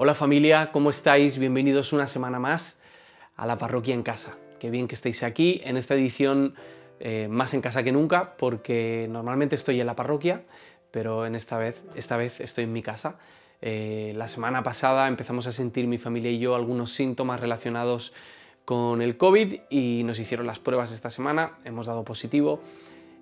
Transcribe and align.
Hola 0.00 0.14
familia, 0.14 0.70
¿cómo 0.70 0.90
estáis? 0.90 1.38
Bienvenidos 1.38 1.92
una 1.92 2.06
semana 2.06 2.38
más 2.38 2.78
a 3.34 3.46
la 3.46 3.58
parroquia 3.58 3.94
en 3.94 4.04
casa. 4.04 4.36
Qué 4.60 4.70
bien 4.70 4.86
que 4.86 4.94
estéis 4.94 5.24
aquí 5.24 5.60
en 5.64 5.76
esta 5.76 5.94
edición 5.94 6.54
eh, 7.00 7.26
más 7.28 7.52
en 7.52 7.60
casa 7.60 7.82
que 7.82 7.90
nunca, 7.90 8.36
porque 8.36 9.08
normalmente 9.10 9.56
estoy 9.56 9.80
en 9.80 9.88
la 9.88 9.96
parroquia, 9.96 10.44
pero 10.92 11.26
en 11.26 11.34
esta 11.34 11.58
vez, 11.58 11.82
esta 11.96 12.16
vez 12.16 12.38
estoy 12.38 12.62
en 12.62 12.72
mi 12.72 12.80
casa. 12.80 13.18
Eh, 13.60 14.12
la 14.14 14.28
semana 14.28 14.62
pasada 14.62 15.08
empezamos 15.08 15.48
a 15.48 15.52
sentir 15.52 15.88
mi 15.88 15.98
familia 15.98 16.30
y 16.30 16.38
yo 16.38 16.54
algunos 16.54 16.92
síntomas 16.92 17.40
relacionados 17.40 18.12
con 18.64 19.02
el 19.02 19.16
COVID 19.16 19.62
y 19.68 20.04
nos 20.04 20.20
hicieron 20.20 20.46
las 20.46 20.60
pruebas 20.60 20.92
esta 20.92 21.10
semana, 21.10 21.58
hemos 21.64 21.86
dado 21.86 22.04
positivo. 22.04 22.60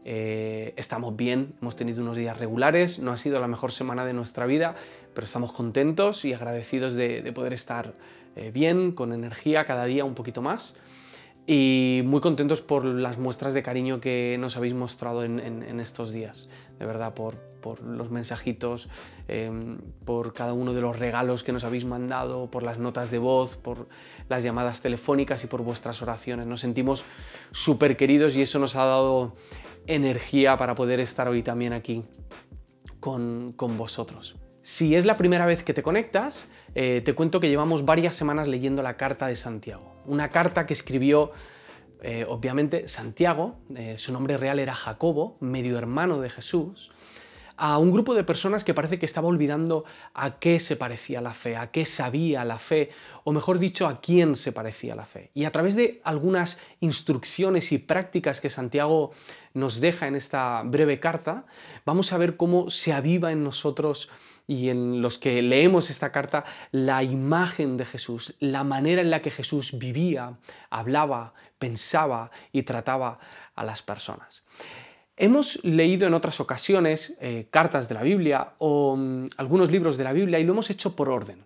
Eh, 0.04 0.72
estamos 0.76 1.16
bien, 1.16 1.54
hemos 1.60 1.76
tenido 1.76 2.02
unos 2.02 2.16
días 2.16 2.38
regulares, 2.38 2.98
no 2.98 3.12
ha 3.12 3.16
sido 3.16 3.40
la 3.40 3.48
mejor 3.48 3.72
semana 3.72 4.04
de 4.04 4.12
nuestra 4.12 4.46
vida, 4.46 4.76
pero 5.14 5.24
estamos 5.24 5.52
contentos 5.52 6.24
y 6.24 6.32
agradecidos 6.32 6.94
de, 6.94 7.32
poder 7.34 7.52
estar 7.52 7.94
eh, 8.36 8.50
bien, 8.52 8.92
con 8.92 9.12
energía 9.12 9.64
cada 9.64 9.84
día 9.84 10.04
un 10.04 10.14
poquito 10.14 10.42
más 10.42 10.76
y 11.46 12.02
muy 12.04 12.20
contentos 12.20 12.60
por 12.60 12.84
las 12.84 13.18
muestras 13.18 13.54
de 13.54 13.62
cariño 13.62 14.00
que 14.00 14.36
nos 14.40 14.56
habéis 14.56 14.74
mostrado 14.74 15.22
en, 15.22 15.80
estos 15.80 16.12
días, 16.12 16.48
de 16.78 16.86
verdad, 16.86 17.14
por, 17.14 17.36
los 17.82 18.10
mensajitos, 18.10 18.88
em, 19.28 19.78
por 20.04 20.32
cada 20.34 20.52
uno 20.52 20.72
de 20.72 20.80
los 20.80 20.98
regalos 20.98 21.42
que 21.42 21.52
nos 21.52 21.64
habéis 21.64 21.84
mandado, 21.84 22.48
por 22.50 22.62
las 22.62 22.78
notas 22.78 23.10
de 23.10 23.18
voz, 23.18 23.56
por 23.56 23.88
las 24.28 24.44
llamadas 24.44 24.80
telefónicas 24.80 25.42
y 25.44 25.46
por 25.46 25.62
vuestras 25.62 26.02
oraciones. 26.02 26.46
Nos 26.46 26.60
sentimos 26.60 27.04
súper 27.52 27.96
queridos 27.96 28.36
y 28.36 28.42
eso 28.42 28.58
nos 28.58 28.76
ha 28.76 28.84
dado 28.84 29.32
energía 29.86 30.56
para 30.56 30.74
poder 30.74 31.00
estar 31.00 31.28
hoy 31.28 31.42
también 31.42 31.72
aquí 31.72 32.02
con, 33.00 33.76
vosotros. 33.76 34.36
Si 34.62 34.96
es 34.96 35.06
la 35.06 35.16
primera 35.16 35.46
vez 35.46 35.62
que 35.62 35.72
te 35.72 35.82
conectas, 35.82 36.48
eh, 36.74 37.00
te 37.04 37.14
cuento 37.14 37.38
que 37.38 37.48
llevamos 37.48 37.84
varias 37.84 38.16
semanas 38.16 38.48
leyendo 38.48 38.82
la 38.82 38.96
carta 38.96 39.28
de 39.28 39.36
Santiago. 39.36 40.02
Una 40.06 40.30
carta 40.30 40.66
que 40.66 40.72
escribió, 40.72 41.30
eh, 42.02 42.26
obviamente, 42.28 42.88
Santiago, 42.88 43.58
eh, 43.76 43.96
su 43.96 44.12
nombre 44.12 44.36
real 44.36 44.58
era 44.58 44.74
Jacobo, 44.74 45.36
medio 45.40 45.78
hermano 45.78 46.20
de 46.20 46.30
Jesús, 46.30 46.90
a 47.56 47.78
un 47.78 47.90
grupo 47.90 48.14
de 48.14 48.24
personas 48.24 48.64
que 48.64 48.74
parece 48.74 48.98
que 48.98 49.06
estaba 49.06 49.28
olvidando 49.28 49.84
a 50.14 50.38
qué 50.38 50.60
se 50.60 50.76
parecía 50.76 51.20
la 51.20 51.34
fe, 51.34 51.56
a 51.56 51.70
qué 51.70 51.86
sabía 51.86 52.44
la 52.44 52.58
fe, 52.58 52.90
o 53.24 53.32
mejor 53.32 53.58
dicho, 53.58 53.86
a 53.86 54.00
quién 54.00 54.34
se 54.36 54.52
parecía 54.52 54.94
la 54.94 55.06
fe. 55.06 55.30
Y 55.34 55.44
a 55.44 55.52
través 55.52 55.74
de 55.74 56.00
algunas 56.04 56.60
instrucciones 56.80 57.72
y 57.72 57.78
prácticas 57.78 58.40
que 58.40 58.50
Santiago 58.50 59.12
nos 59.54 59.80
deja 59.80 60.06
en 60.06 60.16
esta 60.16 60.62
breve 60.64 61.00
carta, 61.00 61.46
vamos 61.84 62.12
a 62.12 62.18
ver 62.18 62.36
cómo 62.36 62.70
se 62.70 62.92
aviva 62.92 63.32
en 63.32 63.42
nosotros 63.42 64.10
y 64.46 64.68
en 64.68 65.02
los 65.02 65.18
que 65.18 65.42
leemos 65.42 65.90
esta 65.90 66.12
carta 66.12 66.44
la 66.70 67.02
imagen 67.02 67.76
de 67.76 67.84
Jesús, 67.84 68.36
la 68.38 68.64
manera 68.64 69.00
en 69.00 69.10
la 69.10 69.22
que 69.22 69.30
Jesús 69.30 69.78
vivía, 69.78 70.38
hablaba, 70.70 71.34
pensaba 71.58 72.30
y 72.52 72.62
trataba 72.62 73.18
a 73.54 73.64
las 73.64 73.82
personas. 73.82 74.44
Hemos 75.18 75.64
leído 75.64 76.06
en 76.06 76.12
otras 76.12 76.40
ocasiones 76.40 77.16
eh, 77.20 77.46
cartas 77.50 77.88
de 77.88 77.94
la 77.94 78.02
Biblia 78.02 78.52
o 78.58 78.96
mm, 78.96 79.28
algunos 79.38 79.70
libros 79.70 79.96
de 79.96 80.04
la 80.04 80.12
Biblia 80.12 80.38
y 80.38 80.44
lo 80.44 80.52
hemos 80.52 80.68
hecho 80.68 80.94
por 80.94 81.08
orden. 81.08 81.44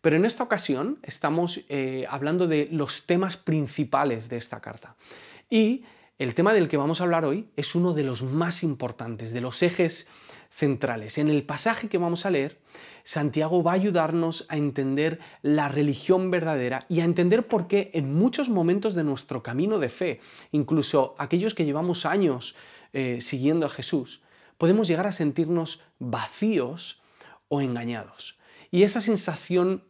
Pero 0.00 0.16
en 0.16 0.24
esta 0.24 0.42
ocasión 0.42 0.98
estamos 1.02 1.60
eh, 1.68 2.06
hablando 2.08 2.46
de 2.46 2.68
los 2.72 3.04
temas 3.04 3.36
principales 3.36 4.30
de 4.30 4.38
esta 4.38 4.60
carta. 4.60 4.96
Y 5.50 5.84
el 6.18 6.34
tema 6.34 6.54
del 6.54 6.68
que 6.68 6.78
vamos 6.78 7.00
a 7.00 7.04
hablar 7.04 7.26
hoy 7.26 7.50
es 7.56 7.74
uno 7.74 7.92
de 7.92 8.04
los 8.04 8.22
más 8.22 8.62
importantes, 8.62 9.34
de 9.34 9.42
los 9.42 9.62
ejes 9.62 10.08
centrales. 10.50 11.18
En 11.18 11.28
el 11.28 11.44
pasaje 11.44 11.88
que 11.88 11.98
vamos 11.98 12.24
a 12.24 12.30
leer, 12.30 12.58
Santiago 13.04 13.62
va 13.62 13.72
a 13.72 13.74
ayudarnos 13.74 14.46
a 14.48 14.56
entender 14.56 15.20
la 15.42 15.68
religión 15.68 16.30
verdadera 16.30 16.86
y 16.88 17.00
a 17.00 17.04
entender 17.04 17.46
por 17.46 17.68
qué 17.68 17.90
en 17.94 18.14
muchos 18.14 18.48
momentos 18.48 18.94
de 18.94 19.04
nuestro 19.04 19.42
camino 19.42 19.78
de 19.78 19.90
fe, 19.90 20.20
incluso 20.52 21.14
aquellos 21.18 21.54
que 21.54 21.64
llevamos 21.64 22.06
años 22.06 22.56
eh, 22.92 23.18
siguiendo 23.20 23.66
a 23.66 23.70
Jesús, 23.70 24.22
podemos 24.58 24.88
llegar 24.88 25.06
a 25.06 25.12
sentirnos 25.12 25.82
vacíos 25.98 27.02
o 27.48 27.60
engañados. 27.60 28.38
Y 28.70 28.82
esa 28.82 29.00
sensación 29.00 29.84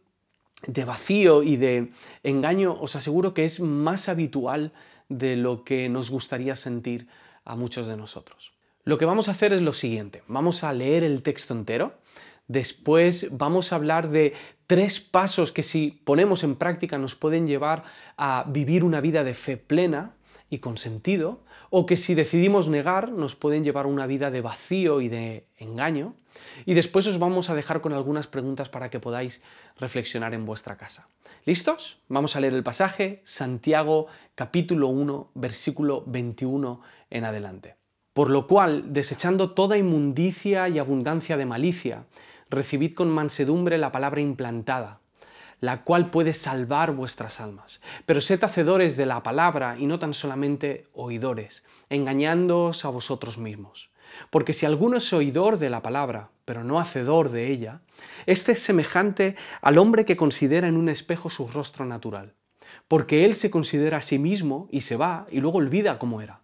de 0.66 0.84
vacío 0.84 1.42
y 1.42 1.56
de 1.56 1.92
engaño 2.22 2.76
os 2.80 2.96
aseguro 2.96 3.34
que 3.34 3.44
es 3.44 3.60
más 3.60 4.08
habitual 4.08 4.72
de 5.08 5.36
lo 5.36 5.64
que 5.64 5.88
nos 5.88 6.10
gustaría 6.10 6.56
sentir 6.56 7.08
a 7.44 7.56
muchos 7.56 7.86
de 7.86 7.96
nosotros. 7.96 8.52
Lo 8.84 8.98
que 8.98 9.04
vamos 9.04 9.28
a 9.28 9.32
hacer 9.32 9.52
es 9.52 9.60
lo 9.60 9.72
siguiente, 9.72 10.22
vamos 10.26 10.64
a 10.64 10.72
leer 10.72 11.04
el 11.04 11.22
texto 11.22 11.52
entero, 11.52 11.98
después 12.48 13.28
vamos 13.36 13.72
a 13.72 13.76
hablar 13.76 14.08
de 14.08 14.34
tres 14.66 15.00
pasos 15.00 15.52
que 15.52 15.62
si 15.62 16.00
ponemos 16.04 16.44
en 16.44 16.56
práctica 16.56 16.96
nos 16.96 17.14
pueden 17.14 17.46
llevar 17.46 17.84
a 18.16 18.44
vivir 18.48 18.84
una 18.84 19.00
vida 19.00 19.24
de 19.24 19.34
fe 19.34 19.56
plena 19.56 20.14
y 20.50 20.58
con 20.58 20.76
sentido, 20.76 21.40
o 21.70 21.86
que 21.86 21.96
si 21.96 22.14
decidimos 22.14 22.68
negar 22.68 23.12
nos 23.12 23.36
pueden 23.36 23.62
llevar 23.62 23.86
a 23.86 23.88
una 23.88 24.06
vida 24.06 24.30
de 24.32 24.40
vacío 24.40 25.00
y 25.00 25.08
de 25.08 25.46
engaño. 25.56 26.14
Y 26.66 26.74
después 26.74 27.06
os 27.06 27.18
vamos 27.18 27.48
a 27.48 27.54
dejar 27.54 27.80
con 27.80 27.92
algunas 27.92 28.26
preguntas 28.26 28.68
para 28.68 28.90
que 28.90 29.00
podáis 29.00 29.40
reflexionar 29.78 30.34
en 30.34 30.44
vuestra 30.44 30.76
casa. 30.76 31.08
¿Listos? 31.44 32.00
Vamos 32.08 32.36
a 32.36 32.40
leer 32.40 32.54
el 32.54 32.62
pasaje, 32.62 33.20
Santiago 33.24 34.08
capítulo 34.34 34.88
1, 34.88 35.30
versículo 35.34 36.04
21 36.06 36.80
en 37.10 37.24
adelante. 37.24 37.76
Por 38.12 38.28
lo 38.28 38.46
cual, 38.46 38.92
desechando 38.92 39.52
toda 39.52 39.78
inmundicia 39.78 40.68
y 40.68 40.78
abundancia 40.78 41.36
de 41.36 41.46
malicia, 41.46 42.04
recibid 42.50 42.94
con 42.94 43.08
mansedumbre 43.08 43.78
la 43.78 43.92
palabra 43.92 44.20
implantada 44.20 44.99
la 45.60 45.84
cual 45.84 46.10
puede 46.10 46.34
salvar 46.34 46.92
vuestras 46.92 47.40
almas. 47.40 47.80
Pero 48.06 48.20
sed 48.20 48.42
hacedores 48.42 48.96
de 48.96 49.06
la 49.06 49.22
palabra 49.22 49.74
y 49.78 49.86
no 49.86 49.98
tan 49.98 50.14
solamente 50.14 50.86
oidores, 50.92 51.64
engañándoos 51.88 52.84
a 52.84 52.88
vosotros 52.88 53.38
mismos. 53.38 53.90
Porque 54.30 54.52
si 54.52 54.66
alguno 54.66 54.96
es 54.96 55.12
oidor 55.12 55.58
de 55.58 55.70
la 55.70 55.82
palabra, 55.82 56.30
pero 56.44 56.64
no 56.64 56.80
hacedor 56.80 57.30
de 57.30 57.48
ella, 57.48 57.80
éste 58.26 58.52
es 58.52 58.60
semejante 58.60 59.36
al 59.62 59.78
hombre 59.78 60.04
que 60.04 60.16
considera 60.16 60.66
en 60.68 60.76
un 60.76 60.88
espejo 60.88 61.30
su 61.30 61.46
rostro 61.48 61.84
natural. 61.84 62.34
Porque 62.88 63.24
él 63.24 63.34
se 63.34 63.50
considera 63.50 63.98
a 63.98 64.02
sí 64.02 64.18
mismo 64.18 64.68
y 64.70 64.80
se 64.80 64.96
va 64.96 65.26
y 65.30 65.40
luego 65.40 65.58
olvida 65.58 65.98
cómo 65.98 66.20
era. 66.20 66.40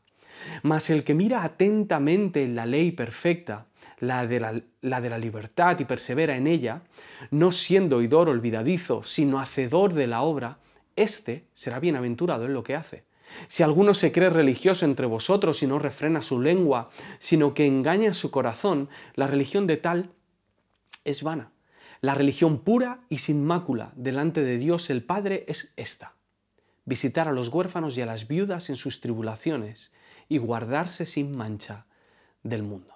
Mas 0.63 0.91
el 0.91 1.03
que 1.03 1.15
mira 1.15 1.43
atentamente 1.43 2.45
en 2.45 2.55
la 2.55 2.67
ley 2.67 2.93
perfecta, 2.93 3.67
la 3.99 4.27
de 4.27 4.41
la, 4.41 5.19
libertad 5.19 5.79
y 5.81 5.85
persevera 5.85 6.37
en 6.37 6.47
ella, 6.47 6.83
no 7.31 7.53
siendo 7.53 7.97
oidor 7.97 8.29
olvidadizo, 8.29 9.03
sino 9.03 9.41
hacedor 9.41 9.95
de 9.95 10.07
la 10.07 10.23
obra, 10.23 10.59
éste 10.97 11.47
será 11.53 11.81
bienaventurado 11.81 12.45
en 12.45 12.53
lo 12.53 12.63
que 12.63 12.75
hace. 12.75 13.05
Si 13.49 13.63
alguno 13.63 13.95
se 13.95 14.13
cree 14.13 14.31
religioso 14.31 14.85
entre 14.85 15.07
vosotros 15.07 15.63
y 15.63 15.67
no 15.67 15.79
refrena 15.79 16.23
su 16.23 16.41
lengua, 16.41 16.91
sino 17.19 17.55
que 17.55 17.67
engaña 17.67 18.13
su 18.13 18.31
corazón, 18.31 18.89
la 19.15 19.27
religión 19.27 19.67
de 19.67 19.77
tal 19.77 20.11
es 21.05 21.23
vana. 21.23 21.53
La 22.01 22.15
religión 22.15 22.59
pura 22.59 23.01
y 23.09 23.19
sin 23.19 23.45
mácula 23.45 23.93
delante 23.97 24.43
de 24.43 24.59
Dios 24.59 24.91
el 24.91 25.03
Padre 25.03 25.45
es 25.49 25.73
esta. 25.77 26.15
Visitar 26.85 27.27
a 27.27 27.33
los 27.33 27.49
huérfanos 27.49 27.97
y 27.97 28.03
a 28.03 28.07
las 28.07 28.29
viudas 28.29 28.71
en 28.71 28.77
sus 28.77 29.01
tribulaciones 29.01 29.93
y 30.29 30.39
guardarse 30.39 31.07
sin 31.07 31.37
mancha 31.37 31.87
del 32.43 32.63
mundo. 32.63 32.96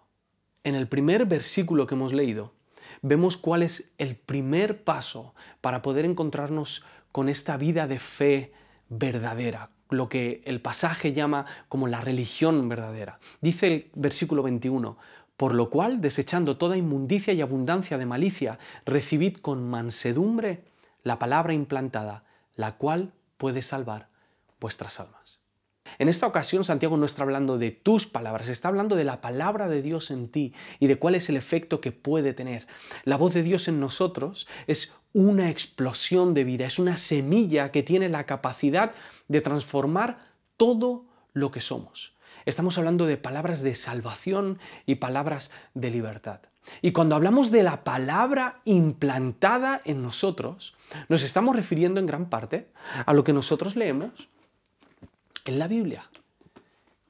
En 0.62 0.74
el 0.74 0.88
primer 0.88 1.24
versículo 1.24 1.86
que 1.86 1.94
hemos 1.94 2.12
leído, 2.12 2.52
vemos 3.02 3.36
cuál 3.36 3.62
es 3.62 3.92
el 3.98 4.16
primer 4.16 4.84
paso 4.84 5.34
para 5.60 5.80
poder 5.80 6.04
encontrarnos 6.04 6.84
con 7.12 7.28
esta 7.28 7.56
vida 7.56 7.86
de 7.86 7.98
fe 7.98 8.52
verdadera, 8.88 9.70
lo 9.88 10.08
que 10.08 10.42
el 10.44 10.60
pasaje 10.60 11.12
llama 11.12 11.46
como 11.68 11.88
la 11.88 12.00
religión 12.00 12.68
verdadera. 12.68 13.18
Dice 13.40 13.66
el 13.68 13.90
versículo 13.94 14.42
21, 14.42 14.98
por 15.36 15.54
lo 15.54 15.70
cual, 15.70 16.02
desechando 16.02 16.58
toda 16.58 16.76
inmundicia 16.76 17.32
y 17.32 17.40
abundancia 17.40 17.96
de 17.96 18.04
malicia, 18.04 18.58
recibid 18.84 19.38
con 19.38 19.68
mansedumbre 19.68 20.64
la 21.02 21.18
palabra 21.18 21.54
implantada, 21.54 22.24
la 22.54 22.76
cual 22.76 23.12
puede 23.38 23.62
salvar 23.62 24.08
vuestras 24.60 25.00
almas. 25.00 25.39
En 25.98 26.08
esta 26.08 26.26
ocasión 26.26 26.64
Santiago 26.64 26.96
no 26.96 27.06
está 27.06 27.22
hablando 27.22 27.58
de 27.58 27.70
tus 27.70 28.06
palabras, 28.06 28.48
está 28.48 28.68
hablando 28.68 28.96
de 28.96 29.04
la 29.04 29.20
palabra 29.20 29.68
de 29.68 29.82
Dios 29.82 30.10
en 30.10 30.28
ti 30.28 30.54
y 30.78 30.86
de 30.86 30.96
cuál 30.96 31.14
es 31.14 31.28
el 31.28 31.36
efecto 31.36 31.80
que 31.80 31.92
puede 31.92 32.32
tener. 32.32 32.66
La 33.04 33.16
voz 33.16 33.34
de 33.34 33.42
Dios 33.42 33.68
en 33.68 33.80
nosotros 33.80 34.46
es 34.66 34.94
una 35.12 35.50
explosión 35.50 36.34
de 36.34 36.44
vida, 36.44 36.66
es 36.66 36.78
una 36.78 36.96
semilla 36.96 37.72
que 37.72 37.82
tiene 37.82 38.08
la 38.08 38.26
capacidad 38.26 38.92
de 39.28 39.40
transformar 39.40 40.18
todo 40.56 41.06
lo 41.32 41.50
que 41.50 41.60
somos. 41.60 42.14
Estamos 42.46 42.78
hablando 42.78 43.06
de 43.06 43.16
palabras 43.16 43.60
de 43.60 43.74
salvación 43.74 44.58
y 44.86 44.96
palabras 44.96 45.50
de 45.74 45.90
libertad. 45.90 46.40
Y 46.82 46.92
cuando 46.92 47.16
hablamos 47.16 47.50
de 47.50 47.62
la 47.62 47.84
palabra 47.84 48.60
implantada 48.64 49.80
en 49.84 50.02
nosotros, 50.02 50.74
nos 51.08 51.22
estamos 51.22 51.56
refiriendo 51.56 52.00
en 52.00 52.06
gran 52.06 52.28
parte 52.28 52.68
a 53.04 53.12
lo 53.12 53.24
que 53.24 53.32
nosotros 53.32 53.76
leemos 53.76 54.28
en 55.44 55.58
la 55.58 55.68
Biblia. 55.68 56.10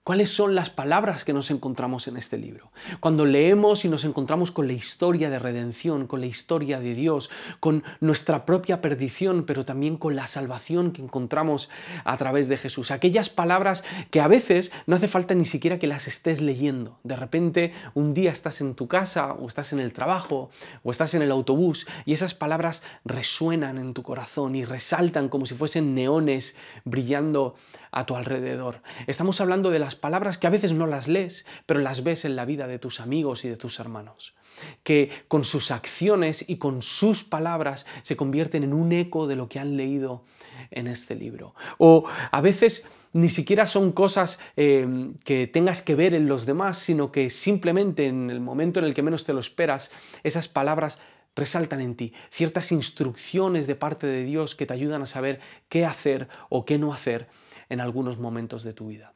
¿Cuáles 0.02 0.30
son 0.30 0.54
las 0.54 0.70
palabras 0.70 1.24
que 1.24 1.34
nos 1.34 1.50
encontramos 1.50 2.08
en 2.08 2.16
este 2.16 2.38
libro? 2.38 2.72
Cuando 3.00 3.26
leemos 3.26 3.84
y 3.84 3.88
nos 3.88 4.04
encontramos 4.04 4.50
con 4.50 4.66
la 4.66 4.72
historia 4.72 5.28
de 5.28 5.38
redención, 5.38 6.06
con 6.06 6.20
la 6.20 6.26
historia 6.26 6.80
de 6.80 6.94
Dios, 6.94 7.30
con 7.60 7.84
nuestra 8.00 8.46
propia 8.46 8.80
perdición, 8.80 9.44
pero 9.44 9.66
también 9.66 9.98
con 9.98 10.16
la 10.16 10.26
salvación 10.26 10.90
que 10.90 11.02
encontramos 11.02 11.68
a 12.02 12.16
través 12.16 12.48
de 12.48 12.56
Jesús. 12.56 12.90
Aquellas 12.90 13.28
palabras 13.28 13.84
que 14.10 14.22
a 14.22 14.26
veces 14.26 14.72
no 14.86 14.96
hace 14.96 15.06
falta 15.06 15.34
ni 15.34 15.44
siquiera 15.44 15.78
que 15.78 15.86
las 15.86 16.08
estés 16.08 16.40
leyendo. 16.40 16.98
De 17.04 17.14
repente 17.14 17.74
un 17.92 18.14
día 18.14 18.32
estás 18.32 18.62
en 18.62 18.74
tu 18.74 18.88
casa 18.88 19.34
o 19.34 19.46
estás 19.46 19.74
en 19.74 19.80
el 19.80 19.92
trabajo 19.92 20.48
o 20.82 20.90
estás 20.90 21.12
en 21.12 21.20
el 21.22 21.30
autobús 21.30 21.86
y 22.06 22.14
esas 22.14 22.34
palabras 22.34 22.82
resuenan 23.04 23.76
en 23.76 23.92
tu 23.92 24.02
corazón 24.02 24.56
y 24.56 24.64
resaltan 24.64 25.28
como 25.28 25.44
si 25.44 25.54
fuesen 25.54 25.94
neones 25.94 26.56
brillando 26.84 27.54
a 27.92 28.06
tu 28.06 28.16
alrededor. 28.16 28.82
Estamos 29.06 29.40
hablando 29.40 29.70
de 29.70 29.78
las 29.78 29.96
palabras 29.96 30.38
que 30.38 30.46
a 30.46 30.50
veces 30.50 30.72
no 30.72 30.86
las 30.86 31.08
lees, 31.08 31.46
pero 31.66 31.80
las 31.80 32.02
ves 32.02 32.24
en 32.24 32.36
la 32.36 32.44
vida 32.44 32.66
de 32.66 32.78
tus 32.78 33.00
amigos 33.00 33.44
y 33.44 33.48
de 33.48 33.56
tus 33.56 33.80
hermanos, 33.80 34.34
que 34.82 35.10
con 35.28 35.44
sus 35.44 35.70
acciones 35.70 36.44
y 36.48 36.56
con 36.56 36.82
sus 36.82 37.24
palabras 37.24 37.86
se 38.02 38.16
convierten 38.16 38.62
en 38.62 38.72
un 38.72 38.92
eco 38.92 39.26
de 39.26 39.36
lo 39.36 39.48
que 39.48 39.58
han 39.58 39.76
leído 39.76 40.24
en 40.70 40.86
este 40.86 41.14
libro. 41.14 41.54
O 41.78 42.04
a 42.30 42.40
veces 42.40 42.86
ni 43.12 43.28
siquiera 43.28 43.66
son 43.66 43.92
cosas 43.92 44.38
eh, 44.56 45.12
que 45.24 45.48
tengas 45.48 45.82
que 45.82 45.96
ver 45.96 46.14
en 46.14 46.28
los 46.28 46.46
demás, 46.46 46.78
sino 46.78 47.10
que 47.10 47.30
simplemente 47.30 48.06
en 48.06 48.30
el 48.30 48.40
momento 48.40 48.78
en 48.78 48.86
el 48.86 48.94
que 48.94 49.02
menos 49.02 49.24
te 49.24 49.32
lo 49.32 49.40
esperas, 49.40 49.90
esas 50.22 50.46
palabras 50.46 50.98
resaltan 51.34 51.80
en 51.80 51.96
ti, 51.96 52.12
ciertas 52.30 52.70
instrucciones 52.72 53.66
de 53.66 53.74
parte 53.74 54.06
de 54.06 54.24
Dios 54.24 54.54
que 54.54 54.66
te 54.66 54.74
ayudan 54.74 55.02
a 55.02 55.06
saber 55.06 55.40
qué 55.68 55.84
hacer 55.86 56.28
o 56.48 56.64
qué 56.64 56.78
no 56.78 56.92
hacer 56.92 57.28
en 57.70 57.80
algunos 57.80 58.18
momentos 58.18 58.62
de 58.62 58.74
tu 58.74 58.88
vida. 58.88 59.14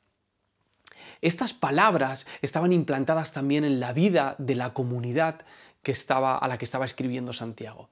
Estas 1.20 1.52
palabras 1.52 2.26
estaban 2.42 2.72
implantadas 2.72 3.32
también 3.32 3.64
en 3.64 3.80
la 3.80 3.92
vida 3.92 4.36
de 4.38 4.54
la 4.54 4.72
comunidad 4.72 5.44
que 5.84 5.92
estaba, 5.92 6.36
a 6.36 6.48
la 6.48 6.58
que 6.58 6.64
estaba 6.64 6.84
escribiendo 6.84 7.32
Santiago. 7.32 7.90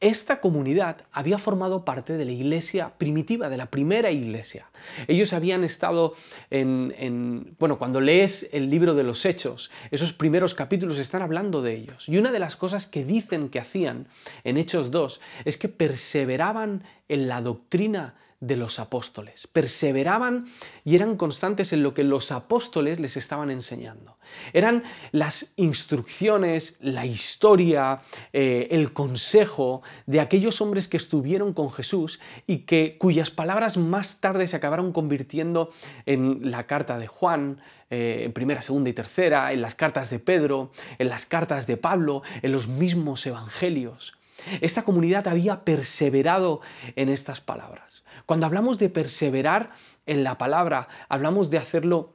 Esta 0.00 0.40
comunidad 0.40 1.02
había 1.12 1.38
formado 1.38 1.84
parte 1.84 2.16
de 2.16 2.24
la 2.24 2.32
iglesia 2.32 2.94
primitiva, 2.98 3.48
de 3.48 3.58
la 3.58 3.66
primera 3.70 4.10
iglesia. 4.10 4.70
Ellos 5.06 5.32
habían 5.32 5.62
estado 5.62 6.14
en, 6.50 6.92
en, 6.98 7.54
bueno, 7.60 7.78
cuando 7.78 8.00
lees 8.00 8.48
el 8.52 8.70
libro 8.70 8.94
de 8.94 9.04
los 9.04 9.24
Hechos, 9.24 9.70
esos 9.90 10.12
primeros 10.12 10.54
capítulos 10.54 10.98
están 10.98 11.22
hablando 11.22 11.62
de 11.62 11.74
ellos. 11.74 12.08
Y 12.08 12.18
una 12.18 12.32
de 12.32 12.40
las 12.40 12.56
cosas 12.56 12.86
que 12.86 13.04
dicen 13.04 13.50
que 13.50 13.60
hacían 13.60 14.08
en 14.42 14.56
Hechos 14.56 14.90
2 14.90 15.20
es 15.44 15.58
que 15.58 15.68
perseveraban 15.68 16.82
en 17.08 17.28
la 17.28 17.42
doctrina 17.42 18.14
de 18.46 18.56
los 18.56 18.78
apóstoles. 18.78 19.46
Perseveraban 19.46 20.46
y 20.84 20.96
eran 20.96 21.16
constantes 21.16 21.72
en 21.72 21.82
lo 21.82 21.94
que 21.94 22.04
los 22.04 22.30
apóstoles 22.30 23.00
les 23.00 23.16
estaban 23.16 23.50
enseñando. 23.50 24.18
Eran 24.52 24.82
las 25.12 25.52
instrucciones, 25.56 26.76
la 26.80 27.06
historia, 27.06 28.02
eh, 28.32 28.68
el 28.70 28.92
consejo 28.92 29.82
de 30.06 30.20
aquellos 30.20 30.60
hombres 30.60 30.88
que 30.88 30.96
estuvieron 30.96 31.52
con 31.54 31.72
Jesús 31.72 32.20
y 32.46 32.58
que, 32.58 32.96
cuyas 32.98 33.30
palabras 33.30 33.76
más 33.76 34.20
tarde 34.20 34.46
se 34.46 34.56
acabaron 34.56 34.92
convirtiendo 34.92 35.70
en 36.04 36.50
la 36.50 36.66
carta 36.66 36.98
de 36.98 37.06
Juan, 37.06 37.60
eh, 37.90 38.30
primera, 38.34 38.60
segunda 38.60 38.90
y 38.90 38.92
tercera, 38.92 39.52
en 39.52 39.62
las 39.62 39.74
cartas 39.74 40.10
de 40.10 40.18
Pedro, 40.18 40.70
en 40.98 41.08
las 41.08 41.26
cartas 41.26 41.66
de 41.66 41.76
Pablo, 41.76 42.22
en 42.42 42.52
los 42.52 42.68
mismos 42.68 43.26
evangelios. 43.26 44.18
Esta 44.60 44.82
comunidad 44.82 45.28
había 45.28 45.64
perseverado 45.64 46.60
en 46.96 47.08
estas 47.08 47.40
palabras. 47.40 48.04
Cuando 48.26 48.46
hablamos 48.46 48.78
de 48.78 48.88
perseverar 48.88 49.70
en 50.06 50.24
la 50.24 50.38
palabra, 50.38 50.88
hablamos 51.08 51.50
de 51.50 51.58
hacerlo 51.58 52.14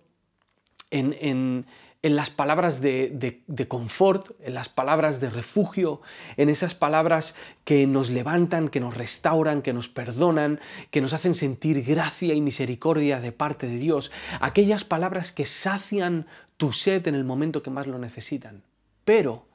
en, 0.91 1.65
las 2.01 2.29
palabras 2.29 2.81
de, 2.81 3.65
confort, 3.67 4.31
en 4.41 4.53
las 4.53 4.69
palabras 4.69 5.19
de 5.19 5.29
refugio, 5.29 6.01
en 6.37 6.49
esas 6.49 6.75
palabras 6.75 7.35
que 7.63 7.87
nos 7.87 8.09
levantan, 8.09 8.69
que 8.69 8.79
nos 8.79 8.95
restauran, 8.95 9.61
que 9.61 9.73
nos 9.73 9.89
perdonan, 9.89 10.59
que 10.91 11.01
nos 11.01 11.13
hacen 11.13 11.33
sentir 11.33 11.83
gracia 11.83 12.33
y 12.33 12.41
misericordia 12.41 13.19
de 13.19 13.31
parte 13.31 13.67
de 13.67 13.77
Dios, 13.77 14.11
aquellas 14.39 14.83
palabras 14.83 15.31
que 15.31 15.45
sacian 15.45 16.27
tu 16.57 16.73
sed 16.73 17.07
en 17.07 17.15
el 17.15 17.23
momento 17.23 17.63
que 17.63 17.69
más 17.69 17.87
lo 17.87 17.97
necesitan. 17.97 18.63
Pero 19.05 19.47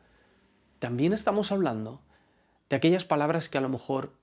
también 0.79 1.13
estamos 1.13 1.53
hablando 1.53 2.04
de 2.75 2.79
aquellas 2.79 3.05
palabras 3.05 3.49
que 3.49 3.57
a 3.57 3.61
lo 3.61 3.69
mejor 3.69 4.19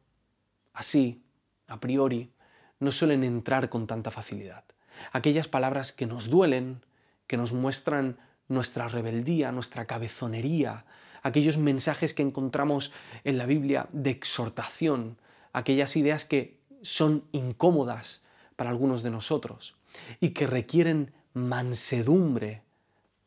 así, 0.74 1.24
a 1.70 1.80
priori, 1.80 2.34
no 2.82 2.92
suelen 2.92 3.24
entrar 3.24 3.70
con 3.70 3.88
tanta 3.88 4.12
facilidad. 4.12 4.66
Aquellas 5.14 5.48
palabras 5.48 5.94
que 5.94 6.06
nos 6.06 6.30
duelen, 6.30 6.84
que 7.28 7.38
nos 7.38 7.54
muestran 7.54 8.18
nuestra 8.50 8.90
rebeldía, 8.90 9.54
nuestra 9.54 9.88
cabezonería, 9.88 10.84
aquellos 11.24 11.58
mensajes 11.58 12.14
que 12.14 12.24
encontramos 12.24 12.92
en 13.24 13.38
la 13.38 13.46
Biblia 13.46 13.88
de 13.94 14.10
exhortación, 14.10 15.18
aquellas 15.54 15.96
ideas 15.96 16.26
que 16.26 16.60
son 16.82 17.24
incómodas 17.32 18.22
para 18.58 18.70
algunos 18.70 19.02
de 19.02 19.12
nosotros 19.12 19.78
y 20.20 20.32
que 20.32 20.46
requieren 20.46 21.14
mansedumbre 21.34 22.64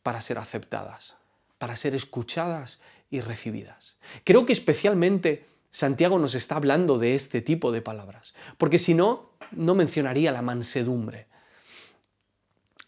para 0.03 0.20
ser 0.20 0.37
aceptadas, 0.37 1.17
para 1.56 1.77
ser 1.77 1.94
escuchadas 1.94 2.79
y 3.14 3.20
recibidas. 3.20 3.96
Creo 4.25 4.44
que 4.44 4.52
especialmente 4.52 5.46
Santiago 5.70 6.19
nos 6.19 6.34
está 6.34 6.56
hablando 6.56 6.99
de 6.99 7.14
este 7.14 7.40
tipo 7.40 7.70
de 7.70 7.81
palabras, 7.81 8.34
porque 8.58 8.78
si 8.78 8.94
no, 8.94 9.31
no 9.52 9.75
mencionaría 9.75 10.32
la 10.32 10.43
mansedumbre. 10.43 11.28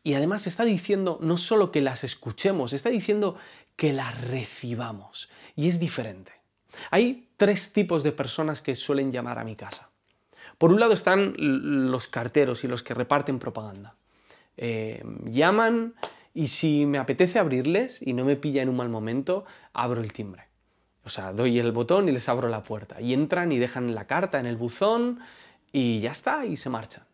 Y 0.02 0.14
además 0.14 0.46
está 0.46 0.64
diciendo 0.64 1.18
no 1.20 1.36
solo 1.36 1.70
que 1.70 1.80
las 1.80 2.04
escuchemos, 2.04 2.72
está 2.72 2.90
diciendo 2.90 3.36
que 3.76 3.92
las 3.92 4.20
recibamos. 4.20 5.30
Y 5.54 5.68
es 5.68 5.80
diferente. 5.80 6.32
Hay 6.90 7.28
tres 7.36 7.72
tipos 7.72 8.02
de 8.02 8.12
personas 8.12 8.62
que 8.62 8.74
suelen 8.74 9.12
llamar 9.12 9.38
a 9.38 9.44
mi 9.44 9.56
casa. 9.56 9.90
Por 10.58 10.72
un 10.72 10.80
lado 10.80 10.92
están 10.92 11.34
los 11.38 12.08
carteros 12.08 12.64
y 12.64 12.68
los 12.68 12.82
que 12.82 12.94
reparten 12.94 13.38
propaganda. 13.38 13.96
Eh, 14.56 15.02
llaman 15.24 15.94
y 16.36 16.48
si 16.48 16.84
me 16.84 16.98
apetece 16.98 17.38
abrirles 17.38 17.98
y 18.02 18.12
no 18.12 18.26
me 18.26 18.36
pilla 18.36 18.60
en 18.60 18.68
un 18.68 18.76
mal 18.76 18.90
momento, 18.90 19.46
abro 19.72 20.02
el 20.02 20.12
timbre. 20.12 20.48
O 21.02 21.08
sea, 21.08 21.32
doy 21.32 21.58
el 21.58 21.72
botón 21.72 22.10
y 22.10 22.12
les 22.12 22.28
abro 22.28 22.50
la 22.50 22.62
puerta. 22.62 23.00
Y 23.00 23.14
entran 23.14 23.52
y 23.52 23.58
dejan 23.58 23.94
la 23.94 24.06
carta 24.06 24.38
en 24.38 24.44
el 24.44 24.56
buzón 24.56 25.20
y 25.72 25.98
ya 26.00 26.10
está, 26.10 26.44
y 26.44 26.58
se 26.58 26.68
marchan. 26.68 27.04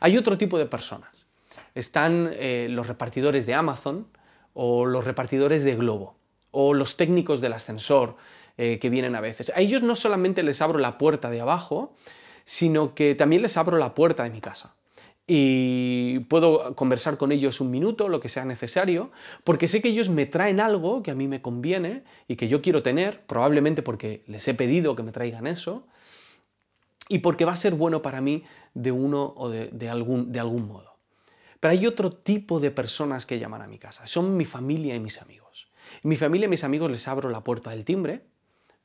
Hay 0.00 0.16
otro 0.16 0.36
tipo 0.36 0.58
de 0.58 0.66
personas. 0.66 1.26
Están 1.76 2.30
eh, 2.32 2.66
los 2.68 2.88
repartidores 2.88 3.46
de 3.46 3.54
Amazon 3.54 4.08
o 4.54 4.86
los 4.86 5.04
repartidores 5.04 5.62
de 5.62 5.76
Globo 5.76 6.16
o 6.50 6.74
los 6.74 6.96
técnicos 6.96 7.40
del 7.40 7.52
ascensor 7.52 8.16
eh, 8.56 8.80
que 8.80 8.90
vienen 8.90 9.14
a 9.14 9.20
veces. 9.20 9.52
A 9.54 9.60
ellos 9.60 9.82
no 9.82 9.94
solamente 9.94 10.42
les 10.42 10.60
abro 10.62 10.80
la 10.80 10.98
puerta 10.98 11.30
de 11.30 11.40
abajo, 11.40 11.94
sino 12.44 12.96
que 12.96 13.14
también 13.14 13.42
les 13.42 13.56
abro 13.56 13.78
la 13.78 13.94
puerta 13.94 14.24
de 14.24 14.30
mi 14.30 14.40
casa 14.40 14.74
y 15.30 16.20
puedo 16.20 16.74
conversar 16.74 17.18
con 17.18 17.32
ellos 17.32 17.60
un 17.60 17.70
minuto, 17.70 18.08
lo 18.08 18.18
que 18.18 18.30
sea 18.30 18.46
necesario, 18.46 19.10
porque 19.44 19.68
sé 19.68 19.82
que 19.82 19.88
ellos 19.88 20.08
me 20.08 20.24
traen 20.24 20.58
algo 20.58 21.02
que 21.02 21.10
a 21.10 21.14
mí 21.14 21.28
me 21.28 21.42
conviene 21.42 22.02
y 22.26 22.36
que 22.36 22.48
yo 22.48 22.62
quiero 22.62 22.82
tener, 22.82 23.26
probablemente 23.26 23.82
porque 23.82 24.24
les 24.26 24.48
he 24.48 24.54
pedido 24.54 24.96
que 24.96 25.02
me 25.02 25.12
traigan 25.12 25.46
eso, 25.46 25.86
y 27.10 27.18
porque 27.18 27.44
va 27.44 27.52
a 27.52 27.56
ser 27.56 27.74
bueno 27.74 28.00
para 28.00 28.22
mí 28.22 28.44
de 28.72 28.90
uno 28.90 29.34
o 29.36 29.50
de, 29.50 29.88
algún, 29.90 30.32
de 30.32 30.40
algún 30.40 30.66
modo. 30.66 30.96
Pero 31.60 31.72
hay 31.72 31.86
otro 31.86 32.10
tipo 32.10 32.58
de 32.58 32.70
personas 32.70 33.26
que 33.26 33.38
llaman 33.38 33.60
a 33.60 33.68
mi 33.68 33.76
casa, 33.76 34.06
son 34.06 34.34
mi 34.34 34.46
familia 34.46 34.94
y 34.94 35.00
mis 35.00 35.20
amigos. 35.20 35.68
En 36.02 36.08
mi 36.08 36.16
familia 36.16 36.46
y 36.46 36.48
mis 36.50 36.64
amigos 36.64 36.90
les 36.90 37.06
abro 37.06 37.28
la 37.28 37.44
puerta 37.44 37.70
del 37.70 37.84
timbre, 37.84 38.22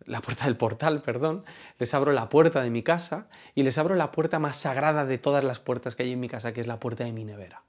la 0.06 0.22
puerta 0.22 0.46
del 0.46 0.58
portal, 0.58 1.02
perdón, 1.02 1.44
les 1.80 1.94
abro 1.94 2.12
la 2.12 2.30
puerta 2.30 2.62
de 2.62 2.70
mi 2.70 2.84
casa 2.84 3.28
y 3.56 3.64
les 3.64 3.78
abro 3.78 3.96
la 3.96 4.12
puerta 4.12 4.40
más 4.40 4.58
sagrada 4.58 5.06
de 5.06 5.18
todas 5.18 5.44
las 5.44 5.60
puertas 5.60 5.96
que 5.96 6.04
hay 6.04 6.12
en 6.12 6.20
mi 6.20 6.30
casa, 6.30 6.54
que 6.54 6.62
es 6.62 6.68
la 6.68 6.80
puerta 6.80 7.04
de 7.04 7.12
mi 7.12 7.26
nevera. 7.26 7.64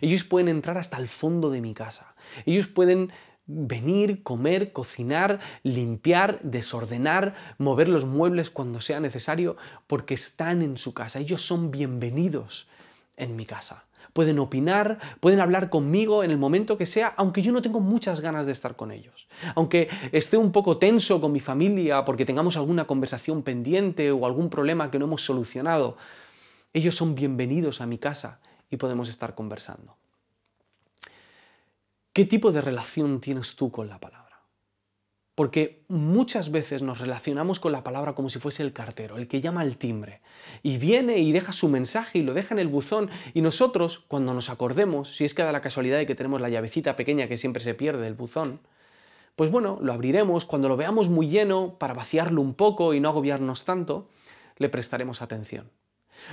Ellos 0.00 0.24
pueden 0.24 0.48
entrar 0.48 0.76
hasta 0.78 0.98
el 0.98 1.08
fondo 1.08 1.50
de 1.50 1.60
mi 1.60 1.74
casa. 1.74 2.14
Ellos 2.46 2.66
pueden 2.66 3.12
venir, 3.46 4.22
comer, 4.22 4.72
cocinar, 4.72 5.40
limpiar, 5.62 6.38
desordenar, 6.42 7.34
mover 7.58 7.88
los 7.88 8.04
muebles 8.04 8.50
cuando 8.50 8.80
sea 8.80 9.00
necesario, 9.00 9.56
porque 9.86 10.14
están 10.14 10.62
en 10.62 10.76
su 10.76 10.92
casa. 10.92 11.20
Ellos 11.20 11.42
son 11.42 11.70
bienvenidos 11.70 12.68
en 13.16 13.36
mi 13.36 13.46
casa 13.46 13.87
pueden 14.12 14.38
opinar, 14.38 14.98
pueden 15.20 15.40
hablar 15.40 15.70
conmigo 15.70 16.24
en 16.24 16.30
el 16.30 16.38
momento 16.38 16.78
que 16.78 16.86
sea, 16.86 17.14
aunque 17.16 17.42
yo 17.42 17.52
no 17.52 17.62
tengo 17.62 17.80
muchas 17.80 18.20
ganas 18.20 18.46
de 18.46 18.52
estar 18.52 18.76
con 18.76 18.90
ellos. 18.90 19.28
Aunque 19.54 19.88
esté 20.12 20.36
un 20.36 20.52
poco 20.52 20.78
tenso 20.78 21.20
con 21.20 21.32
mi 21.32 21.40
familia 21.40 22.04
porque 22.04 22.24
tengamos 22.24 22.56
alguna 22.56 22.86
conversación 22.86 23.42
pendiente 23.42 24.10
o 24.12 24.26
algún 24.26 24.50
problema 24.50 24.90
que 24.90 24.98
no 24.98 25.06
hemos 25.06 25.24
solucionado, 25.24 25.96
ellos 26.72 26.94
son 26.94 27.14
bienvenidos 27.14 27.80
a 27.80 27.86
mi 27.86 27.98
casa 27.98 28.40
y 28.70 28.76
podemos 28.76 29.08
estar 29.08 29.34
conversando. 29.34 29.96
¿Qué 32.12 32.24
tipo 32.24 32.52
de 32.52 32.60
relación 32.60 33.20
tienes 33.20 33.54
tú 33.54 33.70
con 33.70 33.88
la 33.88 33.98
palabra? 33.98 34.27
Porque 35.38 35.84
muchas 35.86 36.50
veces 36.50 36.82
nos 36.82 36.98
relacionamos 36.98 37.60
con 37.60 37.70
la 37.70 37.84
palabra 37.84 38.16
como 38.16 38.28
si 38.28 38.40
fuese 38.40 38.64
el 38.64 38.72
cartero, 38.72 39.18
el 39.18 39.28
que 39.28 39.40
llama 39.40 39.60
al 39.60 39.76
timbre, 39.76 40.20
y 40.64 40.78
viene 40.78 41.18
y 41.18 41.30
deja 41.30 41.52
su 41.52 41.68
mensaje 41.68 42.18
y 42.18 42.22
lo 42.22 42.34
deja 42.34 42.56
en 42.56 42.58
el 42.58 42.66
buzón, 42.66 43.08
y 43.34 43.40
nosotros, 43.40 44.00
cuando 44.08 44.34
nos 44.34 44.50
acordemos, 44.50 45.14
si 45.14 45.24
es 45.24 45.34
que 45.34 45.44
da 45.44 45.52
la 45.52 45.60
casualidad 45.60 45.98
de 45.98 46.06
que 46.06 46.16
tenemos 46.16 46.40
la 46.40 46.48
llavecita 46.48 46.96
pequeña 46.96 47.28
que 47.28 47.36
siempre 47.36 47.62
se 47.62 47.74
pierde 47.74 48.02
del 48.02 48.14
buzón, 48.14 48.58
pues 49.36 49.48
bueno, 49.48 49.78
lo 49.80 49.92
abriremos, 49.92 50.44
cuando 50.44 50.68
lo 50.68 50.76
veamos 50.76 51.08
muy 51.08 51.28
lleno, 51.28 51.76
para 51.78 51.94
vaciarlo 51.94 52.42
un 52.42 52.54
poco 52.54 52.92
y 52.92 52.98
no 52.98 53.10
agobiarnos 53.10 53.64
tanto, 53.64 54.08
le 54.56 54.68
prestaremos 54.68 55.22
atención. 55.22 55.70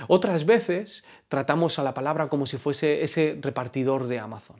Otras 0.08 0.46
veces 0.46 1.04
tratamos 1.28 1.78
a 1.78 1.84
la 1.84 1.94
palabra 1.94 2.28
como 2.28 2.44
si 2.44 2.56
fuese 2.56 3.04
ese 3.04 3.38
repartidor 3.40 4.08
de 4.08 4.18
Amazon. 4.18 4.56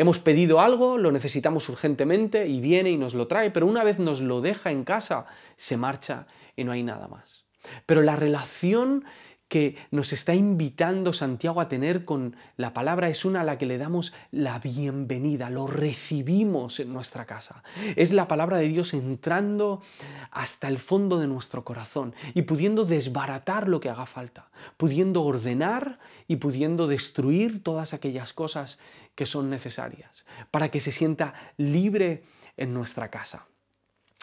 Hemos 0.00 0.20
pedido 0.20 0.60
algo, 0.60 0.96
lo 0.96 1.10
necesitamos 1.10 1.68
urgentemente 1.68 2.46
y 2.46 2.60
viene 2.60 2.90
y 2.90 2.96
nos 2.96 3.14
lo 3.14 3.26
trae, 3.26 3.50
pero 3.50 3.66
una 3.66 3.82
vez 3.82 3.98
nos 3.98 4.20
lo 4.20 4.40
deja 4.40 4.70
en 4.70 4.84
casa, 4.84 5.26
se 5.56 5.76
marcha 5.76 6.28
y 6.54 6.62
no 6.62 6.70
hay 6.70 6.84
nada 6.84 7.08
más. 7.08 7.46
Pero 7.84 8.02
la 8.02 8.14
relación 8.14 9.04
que 9.48 9.76
nos 9.90 10.12
está 10.12 10.34
invitando 10.34 11.12
Santiago 11.12 11.60
a 11.60 11.68
tener 11.68 12.04
con 12.04 12.36
la 12.56 12.74
palabra 12.74 13.08
es 13.08 13.24
una 13.24 13.40
a 13.40 13.44
la 13.44 13.56
que 13.56 13.66
le 13.66 13.78
damos 13.78 14.12
la 14.30 14.58
bienvenida, 14.58 15.48
lo 15.48 15.66
recibimos 15.66 16.80
en 16.80 16.92
nuestra 16.92 17.24
casa. 17.24 17.62
Es 17.96 18.12
la 18.12 18.28
palabra 18.28 18.58
de 18.58 18.68
Dios 18.68 18.92
entrando 18.92 19.82
hasta 20.30 20.68
el 20.68 20.78
fondo 20.78 21.18
de 21.18 21.26
nuestro 21.26 21.64
corazón 21.64 22.14
y 22.34 22.42
pudiendo 22.42 22.84
desbaratar 22.84 23.68
lo 23.68 23.80
que 23.80 23.88
haga 23.88 24.06
falta, 24.06 24.50
pudiendo 24.76 25.22
ordenar 25.22 25.98
y 26.26 26.36
pudiendo 26.36 26.86
destruir 26.86 27.62
todas 27.62 27.94
aquellas 27.94 28.34
cosas 28.34 28.78
que 29.14 29.24
son 29.24 29.48
necesarias 29.48 30.26
para 30.50 30.70
que 30.70 30.80
se 30.80 30.92
sienta 30.92 31.32
libre 31.56 32.22
en 32.58 32.74
nuestra 32.74 33.10
casa. 33.10 33.46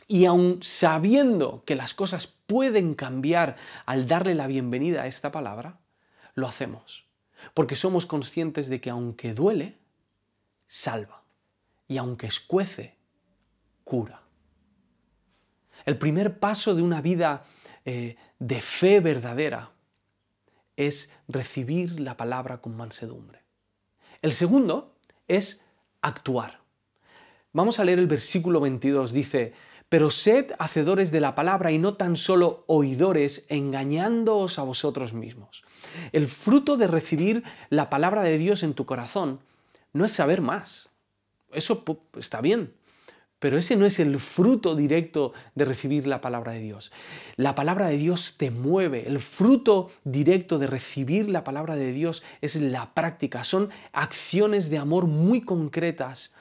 Y 0.07 0.25
aun 0.25 0.59
sabiendo 0.61 1.63
que 1.65 1.75
las 1.75 1.95
cosas 1.95 2.34
pueden 2.47 2.93
cambiar 2.93 3.55
al 3.85 4.07
darle 4.07 4.35
la 4.35 4.47
bienvenida 4.47 5.03
a 5.03 5.07
esta 5.07 5.31
palabra, 5.31 5.79
lo 6.33 6.47
hacemos. 6.47 7.05
Porque 7.53 7.75
somos 7.75 8.05
conscientes 8.05 8.69
de 8.69 8.81
que 8.81 8.89
aunque 8.89 9.33
duele, 9.33 9.77
salva. 10.67 11.23
Y 11.87 11.97
aunque 11.97 12.27
escuece, 12.27 12.95
cura. 13.83 14.21
El 15.85 15.97
primer 15.97 16.39
paso 16.39 16.73
de 16.73 16.81
una 16.81 17.01
vida 17.01 17.45
eh, 17.85 18.15
de 18.39 18.61
fe 18.61 18.99
verdadera 18.99 19.71
es 20.75 21.11
recibir 21.27 21.99
la 21.99 22.17
palabra 22.17 22.59
con 22.59 22.75
mansedumbre. 22.75 23.43
El 24.21 24.33
segundo 24.33 24.95
es 25.27 25.63
actuar. 26.01 26.59
Vamos 27.53 27.79
a 27.79 27.85
leer 27.85 27.99
el 27.99 28.07
versículo 28.07 28.59
22. 28.59 29.13
Dice, 29.13 29.53
pero 29.95 30.11
sed 30.11 30.51
hacedores 30.59 31.09
de 31.09 31.21
la 31.21 31.35
palabra 31.35 31.71
y 31.71 31.77
no 31.77 31.93
tan 31.93 32.17
solo 32.17 32.65
oidores, 32.67 33.45
engañándoos 33.47 34.59
a 34.59 34.63
vosotros 34.63 35.13
mismos. 35.13 35.63
El 36.11 36.27
fruto 36.27 36.75
de 36.75 36.87
recibir 36.87 37.45
la 37.69 37.89
palabra 37.89 38.21
de 38.21 38.37
Dios 38.37 38.63
en 38.63 38.73
tu 38.73 38.85
corazón 38.85 39.39
no 39.93 40.03
es 40.03 40.11
saber 40.11 40.41
más. 40.41 40.89
Eso 41.53 41.85
está 42.19 42.41
bien, 42.41 42.73
pero 43.39 43.57
ese 43.57 43.77
no 43.77 43.85
es 43.85 43.99
el 43.99 44.19
fruto 44.19 44.75
directo 44.75 45.31
de 45.55 45.63
recibir 45.63 46.07
la 46.07 46.19
palabra 46.19 46.51
de 46.51 46.59
Dios. 46.59 46.91
La 47.37 47.55
palabra 47.55 47.87
de 47.87 47.95
Dios 47.95 48.35
te 48.35 48.51
mueve. 48.51 49.07
El 49.07 49.19
fruto 49.19 49.91
directo 50.03 50.59
de 50.59 50.67
recibir 50.67 51.29
la 51.29 51.45
palabra 51.45 51.77
de 51.77 51.93
Dios 51.93 52.21
es 52.41 52.57
la 52.57 52.93
práctica. 52.93 53.45
Son 53.45 53.69
acciones 53.93 54.69
de 54.69 54.77
amor 54.77 55.07
muy 55.07 55.39
concretas 55.39 56.33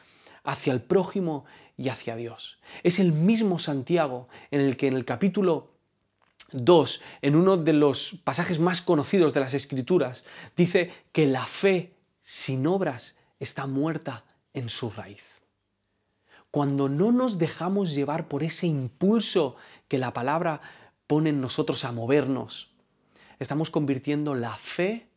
hacia 0.43 0.73
el 0.73 0.83
prójimo 0.83 1.45
y 1.77 1.89
hacia 1.89 2.17
Dios. 2.17 2.59
Es 2.83 2.99
el 2.99 3.13
mismo 3.13 3.59
Santiago 3.59 4.27
en 4.51 4.61
el 4.61 4.77
que 4.77 4.87
en 4.87 4.95
el 4.95 5.05
capítulo 5.05 5.71
2, 6.53 7.03
en 7.23 7.37
uno 7.37 7.57
de 7.57 7.73
los 7.73 8.21
pasajes 8.23 8.59
más 8.59 8.81
conocidos 8.81 9.35
de 9.35 9.41
las 9.41 9.55
Escrituras, 9.55 10.25
dice 10.57 10.93
que 11.13 11.27
la 11.27 11.47
fe 11.47 11.95
sin 12.23 12.67
obras 12.67 13.19
está 13.41 13.67
muerta 13.67 14.25
en 14.53 14.69
su 14.69 14.91
raíz. 14.91 15.43
Cuando 16.51 16.89
no 16.89 17.11
nos 17.11 17.39
dejamos 17.39 17.95
llevar 17.95 18.29
por 18.29 18.45
ese 18.45 18.69
impulso 18.69 19.57
que 19.89 19.99
la 19.99 20.13
palabra 20.13 20.61
pone 21.09 21.31
en 21.31 21.41
nosotros 21.41 21.85
a 21.85 21.91
movernos, 21.91 22.71
estamos 23.41 23.71
convirtiendo 23.71 24.37
la 24.37 24.57
fe 24.57 25.09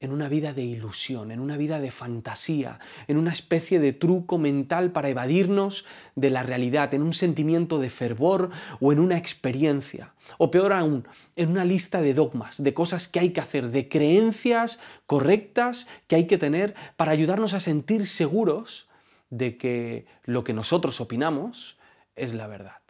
en 0.00 0.12
una 0.12 0.28
vida 0.28 0.52
de 0.52 0.62
ilusión, 0.62 1.32
en 1.32 1.40
una 1.40 1.56
vida 1.56 1.80
de 1.80 1.90
fantasía, 1.90 2.78
en 3.08 3.16
una 3.16 3.32
especie 3.32 3.80
de 3.80 3.92
truco 3.92 4.38
mental 4.38 4.92
para 4.92 5.08
evadirnos 5.08 5.84
de 6.14 6.30
la 6.30 6.42
realidad, 6.42 6.94
en 6.94 7.02
un 7.02 7.12
sentimiento 7.12 7.78
de 7.78 7.90
fervor 7.90 8.50
o 8.80 8.92
en 8.92 9.00
una 9.00 9.18
experiencia. 9.18 10.14
O 10.38 10.50
peor 10.50 10.72
aún, 10.72 11.08
en 11.34 11.50
una 11.50 11.64
lista 11.64 12.00
de 12.00 12.14
dogmas, 12.14 12.62
de 12.62 12.74
cosas 12.74 13.08
que 13.08 13.20
hay 13.20 13.30
que 13.30 13.40
hacer, 13.40 13.70
de 13.70 13.88
creencias 13.88 14.78
correctas 15.06 15.88
que 16.06 16.16
hay 16.16 16.26
que 16.26 16.38
tener 16.38 16.74
para 16.96 17.12
ayudarnos 17.12 17.54
a 17.54 17.60
sentir 17.60 18.06
seguros 18.06 18.88
de 19.30 19.56
que 19.56 20.06
lo 20.24 20.44
que 20.44 20.54
nosotros 20.54 21.00
opinamos 21.00 21.76
es 22.14 22.34
la 22.34 22.46
verdad 22.46 22.87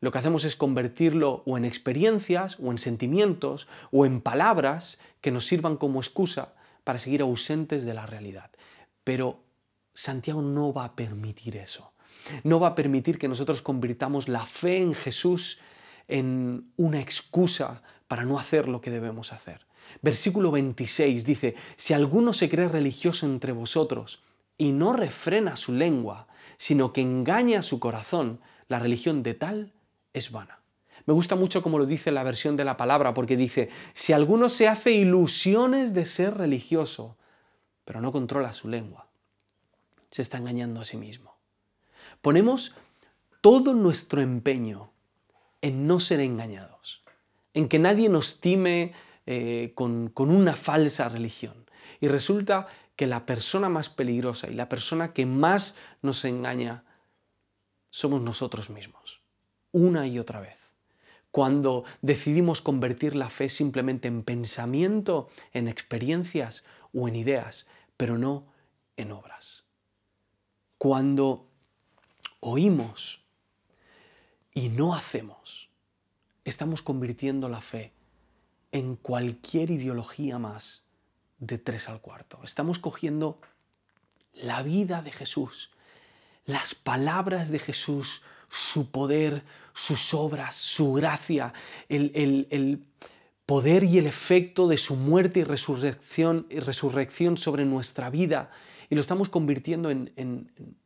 lo 0.00 0.10
que 0.10 0.18
hacemos 0.18 0.44
es 0.44 0.56
convertirlo 0.56 1.42
o 1.46 1.58
en 1.58 1.64
experiencias, 1.64 2.58
o 2.60 2.70
en 2.70 2.78
sentimientos, 2.78 3.68
o 3.90 4.06
en 4.06 4.20
palabras 4.20 4.98
que 5.20 5.30
nos 5.30 5.46
sirvan 5.46 5.76
como 5.76 6.00
excusa 6.00 6.54
para 6.84 6.98
seguir 6.98 7.20
ausentes 7.20 7.84
de 7.84 7.94
la 7.94 8.06
realidad. 8.06 8.50
Pero 9.04 9.40
Santiago 9.92 10.40
no 10.40 10.72
va 10.72 10.84
a 10.86 10.96
permitir 10.96 11.56
eso. 11.56 11.92
No 12.44 12.60
va 12.60 12.68
a 12.68 12.74
permitir 12.74 13.18
que 13.18 13.28
nosotros 13.28 13.60
convirtamos 13.60 14.28
la 14.28 14.44
fe 14.46 14.78
en 14.78 14.94
Jesús 14.94 15.58
en 16.08 16.72
una 16.76 17.00
excusa 17.00 17.82
para 18.08 18.24
no 18.24 18.38
hacer 18.38 18.68
lo 18.68 18.80
que 18.80 18.90
debemos 18.90 19.32
hacer. 19.32 19.66
Versículo 20.02 20.50
26 20.50 21.24
dice, 21.24 21.54
si 21.76 21.94
alguno 21.94 22.32
se 22.32 22.48
cree 22.48 22.68
religioso 22.68 23.26
entre 23.26 23.52
vosotros 23.52 24.22
y 24.56 24.72
no 24.72 24.92
refrena 24.92 25.56
su 25.56 25.72
lengua, 25.72 26.26
sino 26.56 26.92
que 26.92 27.00
engaña 27.00 27.62
su 27.62 27.80
corazón, 27.80 28.40
la 28.68 28.78
religión 28.78 29.22
de 29.22 29.34
tal 29.34 29.72
es 30.12 30.30
vana. 30.30 30.60
Me 31.06 31.14
gusta 31.14 31.36
mucho 31.36 31.62
como 31.62 31.78
lo 31.78 31.86
dice 31.86 32.10
la 32.10 32.22
versión 32.22 32.56
de 32.56 32.64
la 32.64 32.76
palabra, 32.76 33.14
porque 33.14 33.36
dice, 33.36 33.70
si 33.94 34.12
alguno 34.12 34.48
se 34.48 34.68
hace 34.68 34.92
ilusiones 34.92 35.94
de 35.94 36.04
ser 36.04 36.36
religioso, 36.36 37.16
pero 37.84 38.00
no 38.00 38.12
controla 38.12 38.52
su 38.52 38.68
lengua, 38.68 39.08
se 40.10 40.22
está 40.22 40.38
engañando 40.38 40.80
a 40.80 40.84
sí 40.84 40.96
mismo. 40.96 41.36
Ponemos 42.20 42.76
todo 43.40 43.72
nuestro 43.72 44.20
empeño 44.20 44.92
en 45.62 45.86
no 45.86 46.00
ser 46.00 46.20
engañados, 46.20 47.02
en 47.54 47.68
que 47.68 47.78
nadie 47.78 48.08
nos 48.08 48.40
time 48.40 48.92
eh, 49.26 49.72
con, 49.74 50.08
con 50.10 50.30
una 50.30 50.54
falsa 50.54 51.08
religión. 51.08 51.66
Y 52.00 52.08
resulta 52.08 52.66
que 52.96 53.06
la 53.06 53.24
persona 53.24 53.68
más 53.68 53.88
peligrosa 53.88 54.48
y 54.48 54.54
la 54.54 54.68
persona 54.68 55.12
que 55.12 55.24
más 55.24 55.74
nos 56.02 56.24
engaña 56.24 56.84
somos 57.90 58.20
nosotros 58.20 58.70
mismos 58.70 59.19
una 59.72 60.06
y 60.06 60.18
otra 60.18 60.40
vez. 60.40 60.58
Cuando 61.30 61.84
decidimos 62.02 62.60
convertir 62.60 63.14
la 63.14 63.30
fe 63.30 63.48
simplemente 63.48 64.08
en 64.08 64.22
pensamiento, 64.22 65.28
en 65.52 65.68
experiencias 65.68 66.64
o 66.92 67.06
en 67.06 67.14
ideas, 67.14 67.68
pero 67.96 68.18
no 68.18 68.46
en 68.96 69.12
obras. 69.12 69.64
Cuando 70.78 71.46
oímos 72.40 73.24
y 74.52 74.70
no 74.70 74.94
hacemos, 74.94 75.70
estamos 76.44 76.82
convirtiendo 76.82 77.48
la 77.48 77.60
fe 77.60 77.92
en 78.72 78.96
cualquier 78.96 79.70
ideología 79.70 80.38
más 80.38 80.82
de 81.38 81.58
tres 81.58 81.88
al 81.88 82.00
cuarto. 82.00 82.40
Estamos 82.42 82.78
cogiendo 82.78 83.40
la 84.32 84.62
vida 84.62 85.02
de 85.02 85.12
Jesús, 85.12 85.70
las 86.44 86.74
palabras 86.74 87.50
de 87.50 87.58
Jesús, 87.58 88.22
su 88.50 88.90
poder, 88.90 89.44
sus 89.72 90.12
obras, 90.12 90.54
su 90.56 90.92
gracia, 90.92 91.54
el, 91.88 92.84
poder 93.46 93.84
y 93.84 93.98
el 93.98 94.06
efecto 94.06 94.68
de 94.68 94.76
su 94.76 94.96
muerte 94.96 95.40
y 95.40 95.44
resurrección, 95.44 96.46
y 96.50 96.60
resurrección 96.60 97.36
sobre 97.36 97.64
nuestra 97.64 98.10
vida 98.10 98.50
y 98.90 98.96
lo 98.96 99.00
estamos 99.00 99.28
convirtiendo 99.28 99.90
en, 99.90 100.12
en 100.16 100.76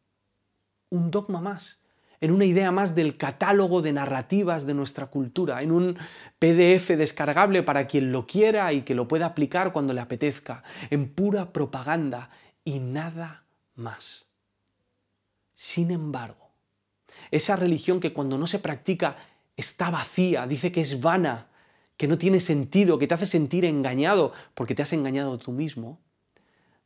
un 0.91 1.11
dogma 1.11 1.41
más, 1.41 1.81
en 2.21 2.31
una 2.31 2.45
idea 2.45 2.71
más 2.71 2.95
del 2.95 3.17
catálogo 3.17 3.83
de 3.83 3.93
narrativas 3.93 4.67
de 4.67 4.75
nuestra 4.75 5.07
cultura, 5.07 5.63
en 5.63 5.73
un 5.73 5.99
PDF 6.39 6.91
descargable 6.97 7.63
para 7.63 7.87
quien 7.87 8.13
lo 8.13 8.27
quiera 8.27 8.73
y 8.73 8.83
que 8.83 8.95
lo 8.95 9.09
pueda 9.09 9.27
aplicar 9.27 9.73
cuando 9.73 9.93
le 9.95 10.01
apetezca, 10.01 10.63
en 10.91 11.09
pura 11.09 11.53
propaganda 11.53 12.31
y 12.63 12.79
nada 12.79 13.45
más. 13.75 14.27
Sin 15.55 15.91
embargo, 15.91 16.44
esa 17.37 17.57
religión 17.57 17.99
que 17.99 18.13
cuando 18.13 18.39
no 18.39 18.47
se 18.47 18.61
practica 18.61 19.17
está 19.57 19.91
vacía, 19.91 20.47
dice 20.47 20.71
que 20.71 20.81
es 20.81 21.01
vana, 21.01 21.49
que 21.97 22.07
no 22.07 22.17
tiene 22.17 22.39
sentido, 22.39 22.97
que 22.97 23.09
te 23.09 23.15
hace 23.15 23.27
sentir 23.27 23.65
engañado 23.65 24.33
porque 24.55 24.77
te 24.77 24.83
has 24.83 24.93
engañado 24.93 25.37
tú 25.37 25.51
mismo, 25.51 25.99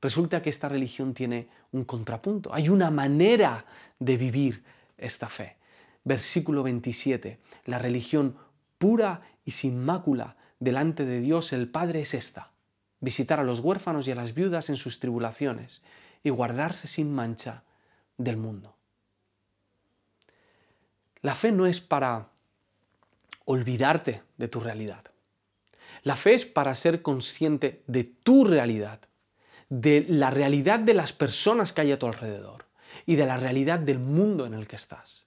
resulta 0.01 0.41
que 0.41 0.49
esta 0.49 0.71
religión 0.71 1.13
tiene 1.13 1.49
un 1.73 1.85
contrapunto. 1.85 2.55
Hay 2.55 2.71
una 2.71 2.91
manera 2.91 3.67
de 3.99 4.17
vivir 4.17 4.65
esta 4.97 5.29
fe. 5.29 5.57
versículo 6.05 6.63
27, 6.63 7.39
la 7.67 7.79
religión 7.79 8.37
pura 8.79 9.21
y 9.45 9.51
sin 9.51 9.85
mácula 9.85 10.39
delante 10.59 11.05
de 11.05 11.21
Dios 11.21 11.53
el 11.53 11.69
Padre 11.69 12.01
es 12.01 12.15
esta, 12.15 12.53
visitar 13.01 13.39
a 13.39 13.45
los 13.45 13.61
huérfanos 13.61 14.09
y 14.09 14.13
a 14.13 14.15
las 14.15 14.33
viudas 14.33 14.71
en 14.71 14.79
sus 14.79 14.99
tribulaciones 14.99 15.83
y 16.23 16.31
guardarse 16.31 16.89
sin 16.89 17.13
mancha 17.13 17.65
del 18.17 18.39
mundo. 18.39 18.78
La 21.23 21.35
fe 21.35 21.53
no 21.53 21.67
es 21.67 21.81
para 21.81 22.29
olvidarte 23.45 24.23
de 24.37 24.49
tu 24.49 24.61
realidad. 24.61 25.05
La 26.03 26.17
fe 26.17 26.35
es 26.35 26.45
para 26.45 26.75
ser 26.75 27.03
consciente 27.03 27.83
de 27.87 28.05
tu 28.05 28.45
realidad, 28.45 29.01
de 29.69 30.07
la 30.09 30.31
realidad 30.31 30.79
de 30.79 30.95
las 30.95 31.13
personas 31.13 31.73
que 31.73 31.81
hay 31.81 31.93
a 31.93 31.99
tu 31.99 32.07
alrededor 32.07 32.67
y 33.07 33.17
de 33.17 33.27
la 33.27 33.37
realidad 33.37 33.79
del 33.79 33.99
mundo 33.99 34.47
en 34.47 34.55
el 34.55 34.67
que 34.67 34.77
estás. 34.77 35.27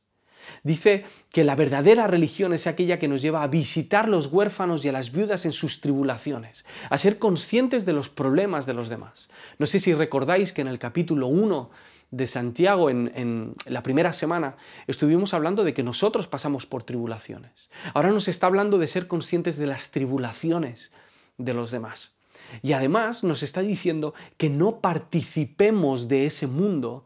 Dice 0.63 1.05
que 1.29 1.43
la 1.43 1.55
verdadera 1.55 2.07
religión 2.07 2.53
es 2.53 2.67
aquella 2.67 3.00
que 3.00 3.07
nos 3.07 3.21
lleva 3.21 3.43
a 3.43 3.48
visitar 3.48 4.10
los 4.10 4.27
huérfanos 4.27 4.83
y 4.83 4.89
a 4.89 4.91
las 4.91 5.12
viudas 5.12 5.45
en 5.45 5.53
sus 5.53 5.81
tribulaciones, 5.81 6.65
a 6.89 6.98
ser 6.98 7.19
conscientes 7.19 7.86
de 7.86 7.93
los 7.93 8.10
problemas 8.10 8.65
de 8.65 8.74
los 8.74 8.89
demás. 8.89 9.29
No 9.60 9.65
sé 9.65 9.79
si 9.79 9.93
recordáis 9.93 10.53
que 10.53 10.62
en 10.62 10.67
el 10.67 10.79
capítulo 10.79 11.27
1 11.27 11.69
de 12.11 12.27
Santiago 12.27 12.89
en, 12.89 13.55
la 13.65 13.83
primera 13.83 14.11
semana 14.11 14.57
estuvimos 14.85 15.33
hablando 15.33 15.63
de 15.63 15.73
que 15.73 15.81
nosotros 15.81 16.27
pasamos 16.27 16.65
por 16.65 16.83
tribulaciones. 16.83 17.69
Ahora 17.93 18.11
nos 18.11 18.27
está 18.27 18.47
hablando 18.47 18.77
de 18.77 18.87
ser 18.87 19.07
conscientes 19.07 19.57
de 19.57 19.67
las 19.67 19.91
tribulaciones 19.91 20.91
de 21.37 21.53
los 21.53 21.71
demás. 21.71 22.15
Y 22.61 22.73
además 22.73 23.23
nos 23.23 23.43
está 23.43 23.61
diciendo 23.61 24.13
que 24.37 24.49
no 24.49 24.81
participemos 24.81 26.09
de 26.09 26.25
ese 26.25 26.47
mundo 26.47 27.05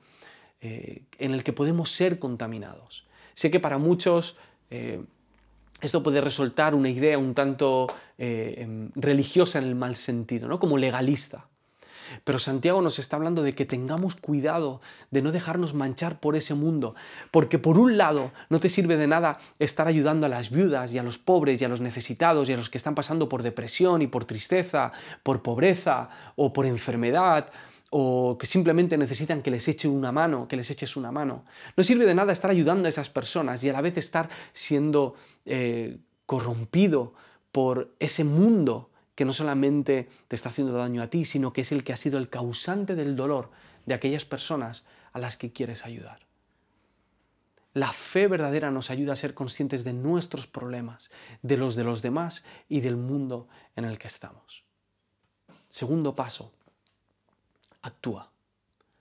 eh, 0.60 1.04
en 1.20 1.32
el 1.32 1.44
que 1.44 1.54
podemos 1.54 1.92
ser 1.92 2.18
contaminados. 2.18 3.06
Sé 3.36 3.52
que 3.52 3.60
para 3.60 3.78
muchos 3.78 4.38
eh, 4.72 5.04
esto 5.82 6.02
puede 6.02 6.22
resultar 6.22 6.74
una 6.74 6.90
idea 6.90 7.20
un 7.20 7.36
tanto 7.36 7.88
eh, 8.18 8.56
em, 8.58 8.90
religiosa 8.96 9.60
en 9.60 9.66
el 9.66 9.76
mal 9.76 9.96
sentido, 9.96 10.48
¿no? 10.48 10.60
como 10.60 10.80
legalista. 10.80 11.48
Pero 12.24 12.40
Santiago 12.40 12.82
nos 12.82 13.00
está 13.00 13.16
hablando 13.16 13.44
de 13.44 13.54
que 13.54 13.66
tengamos 13.66 14.16
cuidado 14.16 14.82
de 15.12 15.22
no 15.22 15.32
dejarnos 15.32 15.74
manchar 15.74 16.20
por 16.20 16.36
ese 16.36 16.54
mundo, 16.54 16.96
porque 17.32 17.60
por 17.60 17.78
un 17.78 17.98
lado 17.98 18.32
no 18.50 18.60
te 18.60 18.70
sirve 18.70 18.98
de 18.98 19.08
nada 19.08 19.40
estar 19.60 19.88
ayudando 19.88 20.26
a 20.26 20.30
las 20.30 20.50
viudas 20.50 20.94
y 20.94 20.98
a 20.98 21.04
los 21.04 21.18
pobres 21.18 21.62
y 21.62 21.66
a 21.66 21.70
los 21.70 21.82
necesitados 21.82 22.50
y 22.50 22.54
a 22.54 22.58
los 22.58 22.70
que 22.70 22.78
están 22.78 22.96
pasando 22.96 23.30
por 23.30 23.44
depresión 23.44 24.02
y 24.02 24.08
por 24.08 24.26
tristeza, 24.26 24.92
por 25.24 25.42
pobreza 25.42 26.10
o 26.36 26.54
por 26.54 26.66
enfermedad 26.66 27.52
o 27.92 28.38
que 28.38 28.46
simplemente 28.46 28.98
necesitan 28.98 29.42
que 29.42 29.52
les 29.52 29.68
eche 29.68 29.88
una 29.88 30.12
mano, 30.12 30.48
que 30.48 30.58
les 30.58 30.70
eches 30.70 30.98
una 30.98 31.12
mano. 31.12 31.46
No 31.78 31.84
sirve 31.84 32.06
de 32.06 32.16
nada 32.16 32.34
estar 32.34 32.52
ayudando 32.52 32.88
a 32.88 32.90
esas 32.90 33.10
personas 33.10 33.64
y 33.64 33.70
a 33.70 33.74
la 33.74 33.82
vez 33.82 33.96
estar 33.98 34.28
siendo 34.52 35.16
eh, 35.46 35.98
corrompido 36.26 37.14
por 37.52 37.96
ese 38.00 38.24
mundo 38.24 38.90
que 39.16 39.26
no 39.26 39.34
solamente 39.34 40.10
te 40.28 40.36
está 40.36 40.50
haciendo 40.50 40.74
daño 40.74 41.02
a 41.02 41.10
ti, 41.10 41.26
sino 41.26 41.54
que 41.54 41.62
es 41.62 41.72
el 41.72 41.84
que 41.84 41.94
ha 41.94 41.98
sido 41.98 42.20
el 42.20 42.30
causante 42.30 42.96
del 42.96 43.16
dolor 43.16 43.50
de 43.86 43.94
aquellas 43.94 44.26
personas 44.26 44.86
a 45.14 45.20
las 45.20 45.38
que 45.38 45.52
quieres 45.52 45.86
ayudar. 45.86 46.20
La 47.74 47.92
fe 47.92 48.28
verdadera 48.28 48.72
nos 48.72 48.90
ayuda 48.90 49.14
a 49.14 49.18
ser 49.18 49.34
conscientes 49.34 49.84
de 49.84 49.94
nuestros 49.94 50.48
problemas, 50.48 51.12
de 51.42 51.58
los 51.58 51.76
de 51.76 51.84
los 51.84 52.02
demás 52.02 52.46
y 52.70 52.80
del 52.82 52.96
mundo 52.96 53.48
en 53.76 53.86
el 53.86 53.98
que 53.98 54.08
estamos. 54.08 54.64
Segundo 55.70 56.16
paso, 56.16 56.54
actúa. 57.82 58.32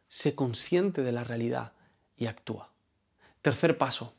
Sé 0.09 0.35
consciente 0.35 1.03
de 1.03 1.13
la 1.13 1.23
realidad 1.23 1.73
y 2.17 2.27
actúa. 2.27 2.71
Tercer 3.43 3.79
paso, 3.79 4.15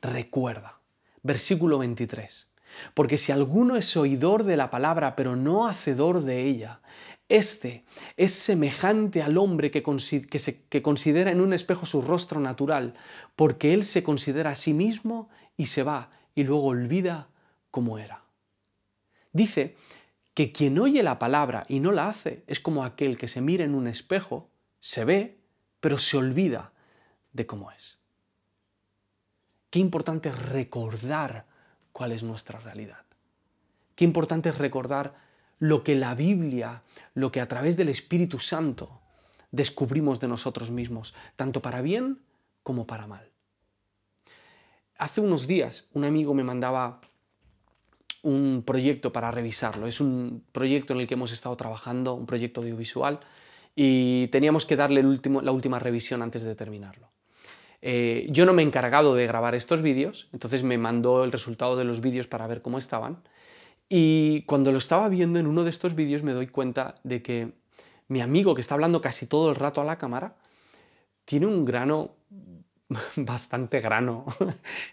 recuerda. 0.00 0.80
Versículo 1.22 1.78
23. 1.78 2.49
Porque 2.94 3.18
si 3.18 3.32
alguno 3.32 3.76
es 3.76 3.96
oidor 3.96 4.44
de 4.44 4.56
la 4.56 4.70
palabra, 4.70 5.16
pero 5.16 5.36
no 5.36 5.66
hacedor 5.68 6.22
de 6.22 6.42
ella, 6.44 6.80
este 7.30 7.84
es 8.16 8.32
semejante 8.32 9.22
al 9.22 9.38
hombre 9.38 9.70
que, 9.70 9.82
que, 9.82 10.82
considera 10.82 11.30
en 11.30 11.40
un 11.40 11.52
espejo 11.52 11.86
su 11.86 12.02
rostro 12.02 12.40
natural, 12.40 12.94
porque 13.36 13.72
él 13.72 13.84
se 13.84 14.02
considera 14.02 14.50
a 14.50 14.56
sí 14.56 14.74
mismo 14.74 15.28
y 15.56 15.66
se 15.66 15.84
va 15.84 16.10
y 16.34 16.42
luego 16.42 16.64
olvida 16.64 17.28
cómo 17.70 17.98
era. 17.98 18.24
Dice 19.32 19.76
que 20.34 20.50
quien 20.50 20.78
oye 20.80 21.04
la 21.04 21.20
palabra 21.20 21.64
y 21.68 21.78
no 21.78 21.92
la 21.92 22.08
hace 22.08 22.42
es 22.48 22.58
como 22.58 22.84
aquel 22.84 23.16
que 23.16 23.28
se 23.28 23.40
mira 23.40 23.64
en 23.64 23.76
un 23.76 23.86
espejo, 23.86 24.50
se 24.80 25.04
ve, 25.04 25.38
pero 25.80 25.98
se 25.98 26.16
olvida 26.16 26.72
de 27.32 27.46
cómo 27.46 27.70
es. 27.70 27.98
Qué 29.70 29.78
importante 29.78 30.32
recordar 30.32 31.46
cuál 32.00 32.12
es 32.12 32.22
nuestra 32.22 32.58
realidad. 32.58 33.04
Qué 33.94 34.04
importante 34.06 34.48
es 34.48 34.56
recordar 34.56 35.16
lo 35.58 35.84
que 35.84 35.94
la 35.94 36.14
Biblia, 36.14 36.82
lo 37.12 37.30
que 37.30 37.42
a 37.42 37.46
través 37.46 37.76
del 37.76 37.90
Espíritu 37.90 38.38
Santo 38.38 39.02
descubrimos 39.50 40.18
de 40.18 40.26
nosotros 40.26 40.70
mismos, 40.70 41.14
tanto 41.36 41.60
para 41.60 41.82
bien 41.82 42.22
como 42.62 42.86
para 42.86 43.06
mal. 43.06 43.28
Hace 44.96 45.20
unos 45.20 45.46
días 45.46 45.90
un 45.92 46.04
amigo 46.06 46.32
me 46.32 46.42
mandaba 46.42 47.02
un 48.22 48.62
proyecto 48.64 49.12
para 49.12 49.30
revisarlo. 49.30 49.86
Es 49.86 50.00
un 50.00 50.42
proyecto 50.52 50.94
en 50.94 51.00
el 51.00 51.06
que 51.06 51.14
hemos 51.20 51.32
estado 51.32 51.54
trabajando, 51.58 52.14
un 52.14 52.24
proyecto 52.24 52.62
audiovisual, 52.62 53.20
y 53.76 54.28
teníamos 54.28 54.64
que 54.64 54.76
darle 54.76 55.02
la 55.02 55.52
última 55.52 55.78
revisión 55.78 56.22
antes 56.22 56.44
de 56.44 56.54
terminarlo. 56.54 57.10
Eh, 57.82 58.26
yo 58.30 58.44
no 58.46 58.52
me 58.52 58.62
he 58.62 58.66
encargado 58.66 59.14
de 59.14 59.26
grabar 59.26 59.54
estos 59.54 59.82
vídeos, 59.82 60.28
entonces 60.32 60.62
me 60.62 60.78
mandó 60.78 61.24
el 61.24 61.32
resultado 61.32 61.76
de 61.76 61.84
los 61.84 62.00
vídeos 62.00 62.26
para 62.26 62.46
ver 62.46 62.62
cómo 62.62 62.78
estaban. 62.78 63.22
Y 63.88 64.42
cuando 64.42 64.72
lo 64.72 64.78
estaba 64.78 65.08
viendo 65.08 65.38
en 65.38 65.46
uno 65.46 65.64
de 65.64 65.70
estos 65.70 65.94
vídeos 65.94 66.22
me 66.22 66.32
doy 66.32 66.46
cuenta 66.46 66.96
de 67.02 67.22
que 67.22 67.52
mi 68.08 68.20
amigo, 68.20 68.54
que 68.54 68.60
está 68.60 68.74
hablando 68.74 69.00
casi 69.00 69.26
todo 69.26 69.50
el 69.50 69.56
rato 69.56 69.80
a 69.80 69.84
la 69.84 69.98
cámara, 69.98 70.36
tiene 71.24 71.46
un 71.46 71.64
grano 71.64 72.16
bastante 73.16 73.80
grano 73.80 74.26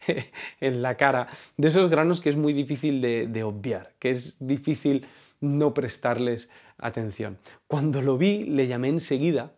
en 0.62 0.82
la 0.82 0.96
cara, 0.96 1.28
de 1.58 1.68
esos 1.68 1.90
granos 1.90 2.22
que 2.22 2.30
es 2.30 2.36
muy 2.36 2.54
difícil 2.54 3.02
de, 3.02 3.28
de, 3.28 3.44
obviar, 3.44 3.94
que 4.00 4.12
es 4.12 4.38
difícil 4.40 5.06
no 5.42 5.74
prestarles 5.74 6.50
atención. 6.78 7.38
Cuando 7.68 8.02
lo 8.02 8.18
vi, 8.18 8.44
le 8.46 8.68
llamé 8.68 8.90
enseguida 8.90 9.52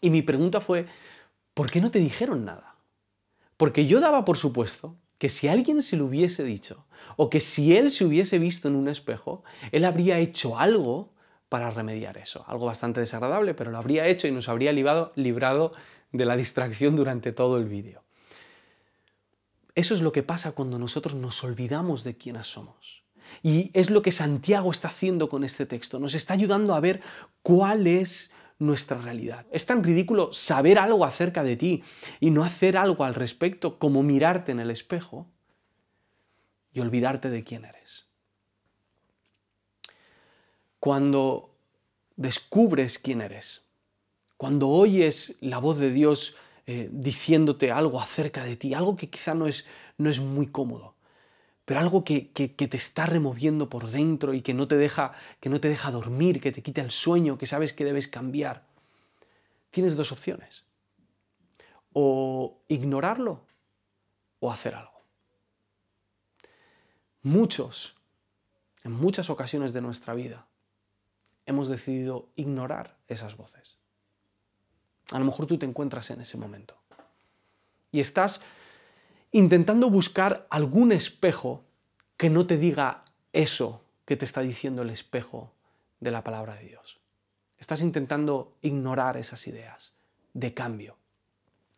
y 0.00 0.10
mi 0.10 0.22
pregunta 0.22 0.60
fue, 0.60 0.86
¿por 1.60 1.70
qué 1.70 1.82
no 1.82 1.90
te 1.90 1.98
dijeron 1.98 2.46
nada? 2.46 2.76
Porque 3.58 3.84
yo 3.84 4.00
daba 4.00 4.24
por 4.24 4.38
supuesto 4.38 4.96
que 5.18 5.28
si 5.28 5.46
alguien 5.46 5.82
se 5.82 5.98
lo 5.98 6.06
hubiese 6.06 6.42
dicho, 6.42 6.86
o 7.16 7.28
que 7.28 7.38
si 7.38 7.76
él 7.76 7.90
se 7.90 8.06
hubiese 8.06 8.38
visto 8.38 8.68
en 8.68 8.76
un 8.76 8.88
espejo, 8.88 9.44
él 9.70 9.84
habría 9.84 10.18
hecho 10.18 10.58
algo 10.58 11.12
para 11.50 11.70
remediar 11.70 12.16
eso. 12.16 12.46
Algo 12.46 12.64
bastante 12.64 13.00
desagradable, 13.00 13.52
pero 13.52 13.70
lo 13.70 13.76
habría 13.76 14.06
hecho 14.06 14.26
y 14.26 14.32
nos 14.32 14.48
habría 14.48 14.72
librado, 14.72 15.72
de 16.12 16.24
la 16.24 16.34
distracción 16.34 16.96
durante 16.96 17.30
todo 17.30 17.58
el 17.58 17.66
vídeo. 17.66 18.04
Eso 19.74 19.92
es 19.92 20.00
lo 20.00 20.12
que 20.12 20.22
pasa 20.22 20.52
cuando 20.52 20.78
nosotros 20.78 21.14
nos 21.14 21.44
olvidamos 21.44 22.04
de 22.04 22.16
quiénes 22.16 22.46
somos. 22.46 23.04
Y 23.42 23.70
es 23.74 23.90
lo 23.90 24.00
que 24.00 24.12
Santiago 24.12 24.70
está 24.70 24.88
haciendo 24.88 25.28
con 25.28 25.44
este 25.44 25.66
texto. 25.66 26.00
Nos 26.00 26.14
está 26.14 26.32
ayudando 26.32 26.74
a 26.74 26.80
ver 26.80 27.02
cuál 27.42 27.86
es 27.86 28.32
nuestra 28.60 28.98
realidad. 28.98 29.46
Es 29.50 29.66
tan 29.66 29.82
ridículo 29.82 30.32
saber 30.32 30.78
algo 30.78 31.04
acerca 31.04 31.42
de 31.42 31.56
ti 31.56 31.82
y 32.20 32.30
no 32.30 32.44
hacer 32.44 32.76
algo 32.76 33.04
al 33.04 33.14
respecto 33.14 33.78
como 33.78 34.02
mirarte 34.02 34.52
en 34.52 34.60
el 34.60 34.70
espejo 34.70 35.26
y 36.72 36.80
olvidarte 36.80 37.30
de 37.30 37.42
quién 37.42 37.64
eres. 37.64 38.06
Cuando 40.78 41.56
descubres 42.16 42.98
quién 42.98 43.22
eres, 43.22 43.62
cuando 44.36 44.68
oyes 44.68 45.38
la 45.40 45.58
voz 45.58 45.78
de 45.78 45.90
Dios 45.90 46.36
eh, 46.66 46.88
diciéndote 46.92 47.72
algo 47.72 48.00
acerca 48.00 48.44
de 48.44 48.56
ti, 48.56 48.74
algo 48.74 48.96
que 48.96 49.10
quizá 49.10 49.34
no 49.34 49.46
es, 49.46 49.66
no 49.96 50.10
es 50.10 50.20
muy 50.20 50.46
cómodo, 50.46 50.94
pero 51.70 51.78
algo 51.78 52.02
que, 52.02 52.24
te 52.32 52.76
está 52.76 53.06
removiendo 53.06 53.68
por 53.68 53.86
dentro 53.86 54.34
y 54.34 54.42
que 54.42 54.54
no, 54.54 54.66
te 54.66 54.76
deja, 54.76 55.12
que 55.38 55.48
no 55.48 55.60
te 55.60 55.68
deja 55.68 55.92
dormir, 55.92 56.40
que 56.40 56.50
te 56.50 56.64
quita 56.64 56.80
el 56.80 56.90
sueño, 56.90 57.38
que 57.38 57.46
sabes 57.46 57.72
que 57.72 57.84
debes 57.84 58.08
cambiar. 58.08 58.66
Tienes 59.70 59.94
dos 59.94 60.10
opciones. 60.10 60.64
O 61.92 62.58
ignorarlo 62.66 63.46
o 64.40 64.50
hacer 64.50 64.74
algo. 64.74 65.00
Muchos, 67.22 67.94
en 68.82 68.90
muchas 68.90 69.30
ocasiones 69.30 69.72
de 69.72 69.80
nuestra 69.80 70.12
vida, 70.12 70.48
hemos 71.46 71.68
decidido 71.68 72.30
ignorar 72.34 72.96
esas 73.06 73.36
voces. 73.36 73.78
A 75.12 75.20
lo 75.20 75.24
mejor 75.24 75.46
tú 75.46 75.56
te 75.56 75.66
encuentras 75.66 76.10
en 76.10 76.20
ese 76.20 76.36
momento. 76.36 76.76
Y 77.92 78.00
estás 78.00 78.40
intentando 79.32 79.90
buscar 79.90 80.46
algún 80.50 80.92
espejo 80.92 81.64
que 82.16 82.30
no 82.30 82.46
te 82.46 82.58
diga 82.58 83.04
eso 83.32 83.84
que 84.04 84.16
te 84.16 84.24
está 84.24 84.40
diciendo 84.40 84.82
el 84.82 84.90
espejo 84.90 85.52
de 86.00 86.10
la 86.10 86.24
palabra 86.24 86.54
de 86.56 86.64
Dios. 86.64 87.00
Estás 87.58 87.82
intentando 87.82 88.56
ignorar 88.62 89.16
esas 89.16 89.46
ideas 89.46 89.94
de 90.32 90.54
cambio. 90.54 90.96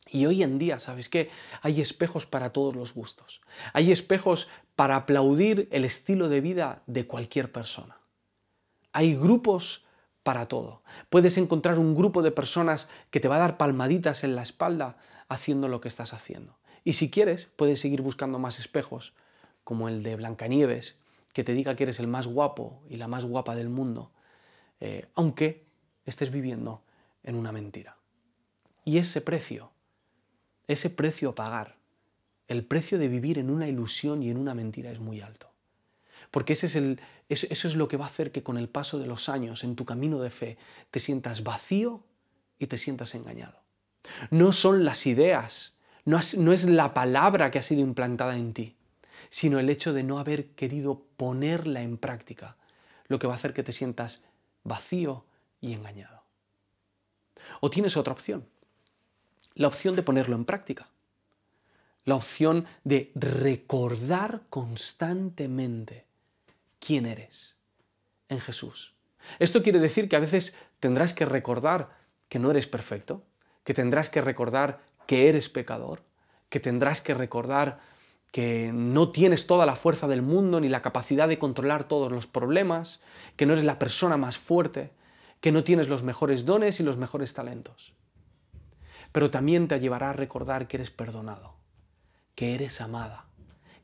Y 0.09 0.27
hoy 0.27 0.43
en 0.43 0.59
día, 0.59 0.79
¿sabes 0.79 1.09
qué? 1.09 1.31
Hay 1.63 1.81
espejos 1.81 2.27
para 2.27 2.53
todos 2.53 2.77
los 2.77 2.95
gustos. 2.95 3.41
Hay 3.73 3.93
espejos 3.93 4.49
para 4.77 4.97
aplaudir 4.97 5.69
el 5.71 5.85
estilo 5.85 6.29
de 6.29 6.41
vida 6.41 6.83
de 6.87 7.07
cualquier 7.07 7.51
persona. 7.51 7.99
Hay 8.93 9.15
grupos 9.15 9.87
para 10.23 10.47
todo. 10.47 10.83
Puedes 11.09 11.39
encontrar 11.39 11.79
un 11.79 11.95
grupo 11.95 12.23
de 12.23 12.31
personas 12.31 12.89
que 13.11 13.21
te 13.21 13.29
va 13.29 13.37
a 13.37 13.41
dar 13.41 13.57
palmaditas 13.57 14.23
en 14.25 14.37
la 14.37 14.43
espalda 14.43 14.97
haciendo 15.29 15.69
lo 15.69 15.81
que 15.81 15.89
estás 15.89 16.13
haciendo. 16.13 16.59
Y 16.85 16.95
si 16.95 17.11
quieres, 17.11 17.49
puedes 17.57 17.81
seguir 17.81 18.03
buscando 18.03 18.39
más 18.39 18.59
espejos, 18.59 19.15
como 19.65 19.89
el 19.89 20.03
de 20.03 20.17
Blancanieves, 20.17 20.99
que 21.33 21.45
te 21.45 21.55
diga 21.55 21.77
que 21.77 21.85
eres 21.85 22.01
el 22.01 22.09
más 22.09 22.27
guapo 22.27 22.83
y 22.89 22.97
la 22.97 23.09
más 23.09 23.25
guapa 23.25 23.55
del 23.55 23.69
mundo, 23.69 24.11
eh, 24.81 25.07
aunque 25.15 25.65
estés 26.05 26.31
viviendo 26.31 26.83
en 27.23 27.37
una 27.37 27.53
mentira. 27.53 27.97
Y 28.85 28.99
ese 28.99 29.21
precio, 29.21 29.71
ese 30.67 30.91
precio 30.91 31.31
a 31.31 31.35
pagar, 31.35 31.77
el 32.49 32.65
precio 32.65 32.99
de 32.99 33.09
vivir 33.09 33.39
en 33.39 33.51
una 33.51 33.69
ilusión 33.69 34.23
y 34.23 34.31
en 34.31 34.37
una 34.37 34.55
mentira 34.55 34.91
es 34.91 35.01
muy 35.01 35.21
alto. 35.21 35.51
Porque 36.31 36.55
ese 36.55 36.67
es 36.67 36.77
el, 36.77 37.01
eso 37.29 37.69
es 37.69 37.77
lo 37.77 37.89
que 37.89 37.97
va 37.97 38.05
a 38.05 38.09
hacer 38.09 38.33
que 38.33 38.43
con 38.43 38.59
el 38.59 38.69
paso 38.69 38.99
de 38.99 39.07
los 39.07 39.29
años 39.29 39.65
en 39.65 39.77
tu 39.77 39.85
camino 39.85 40.21
de 40.21 40.31
fe 40.31 40.59
te 40.91 41.01
sientas 41.01 41.45
vacío 41.45 42.03
y 42.59 42.67
te 42.67 42.79
sientas 42.79 43.15
engañado. 43.15 43.61
No 44.31 44.53
son 44.53 44.85
las 44.85 45.07
ideas, 45.07 45.75
no 46.05 46.19
es 46.19 46.65
la 46.65 46.95
palabra 46.95 47.51
que 47.51 47.59
ha 47.59 47.63
sido 47.63 47.81
implantada 47.81 48.37
en 48.37 48.53
ti, 48.53 48.77
sino 49.31 49.59
el 49.59 49.71
hecho 49.71 49.93
de 49.93 50.03
no 50.03 50.19
haber 50.19 50.51
querido 50.51 51.05
ponerla 51.17 51.83
en 51.83 51.97
práctica, 51.97 52.57
lo 53.09 53.19
que 53.19 53.27
va 53.27 53.35
a 53.35 53.37
hacer 53.37 53.53
que 53.53 53.63
te 53.63 53.73
sientas 53.73 54.25
vacío 54.65 55.25
y 55.61 55.73
engañado. 55.73 56.23
O 57.61 57.71
tienes 57.71 57.97
otra 57.97 58.13
opción, 58.13 58.47
la 59.55 59.69
opción 59.69 59.97
de 59.97 60.03
ponerlo 60.03 60.37
en 60.37 60.45
práctica, 60.45 60.89
la 62.05 62.17
opción 62.17 62.67
de 62.85 63.13
recordar 63.15 64.43
constantemente 64.51 66.07
quién 66.81 67.07
eres 67.07 67.57
en 68.29 68.41
Jesús. 68.41 68.95
Esto 69.39 69.63
quiere 69.63 69.79
decir 69.79 70.09
que 70.09 70.17
a 70.17 70.21
veces 70.21 70.57
tendrás 70.81 71.15
que 71.15 71.25
recordar 71.25 71.97
que 72.29 72.39
no 72.39 72.51
eres 72.51 72.67
perfecto, 72.67 73.25
que 73.63 73.75
tendrás 73.75 74.11
que 74.11 74.21
recordar 74.21 74.81
que 75.07 75.29
eres 75.29 75.49
pecador, 75.49 76.03
que 76.49 76.61
tendrás 76.61 77.01
que 77.01 77.15
recordar 77.15 77.81
que 78.33 78.71
no 78.73 79.11
tienes 79.11 79.47
toda 79.47 79.67
la 79.67 79.77
fuerza 79.77 80.09
del 80.09 80.23
mundo 80.23 80.59
ni 80.61 80.69
la 80.69 80.83
capacidad 80.83 81.29
de 81.29 81.39
controlar 81.39 81.85
todos 81.85 82.11
los 82.11 82.27
problemas, 82.27 83.01
que 83.37 83.45
no 83.45 83.53
eres 83.53 83.65
la 83.65 83.79
persona 83.79 84.17
más 84.17 84.39
fuerte, 84.39 84.91
que 85.41 85.53
no 85.53 85.65
tienes 85.65 85.89
los 85.89 86.03
mejores 86.03 86.47
dones 86.47 86.81
y 86.81 86.83
los 86.83 86.97
mejores 86.97 87.35
talentos. 87.35 87.95
Pero 89.13 89.31
también 89.31 89.69
te 89.69 89.79
llevará 89.81 90.11
a 90.11 90.15
recordar 90.15 90.67
que 90.67 90.79
eres 90.79 90.91
perdonado, 90.91 91.55
que 92.35 92.55
eres 92.55 92.81
amada, 92.81 93.27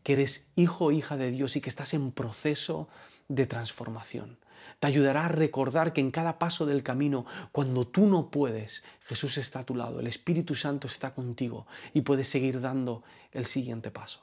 que 0.02 0.14
eres 0.14 0.50
hijo 0.57 0.87
o 0.87 0.92
hija 0.92 1.18
de 1.18 1.31
Dios 1.31 1.57
y 1.57 1.61
que 1.61 1.68
estás 1.68 1.92
en 1.92 2.11
proceso 2.12 2.88
de 3.28 3.46
transformación. 3.46 4.38
Te 4.79 4.87
ayudará 4.87 5.25
a 5.25 5.29
recordar 5.29 5.93
que 5.93 6.01
en 6.01 6.11
cada 6.11 6.38
paso 6.38 6.64
del 6.64 6.83
camino, 6.83 7.27
cuando 7.51 7.87
tú 7.87 8.07
no 8.07 8.31
puedes, 8.31 8.85
Jesús 9.01 9.37
está 9.38 9.61
a 9.61 9.67
tu 9.67 9.75
lado, 9.75 9.99
el 9.99 10.07
Espíritu 10.07 10.55
Santo 10.55 10.87
está 10.87 11.14
contigo 11.14 11.67
y 11.95 12.03
puedes 12.03 12.29
seguir 12.29 12.61
dando 12.61 13.03
el 13.33 13.45
siguiente 13.45 13.91
paso. 13.91 14.23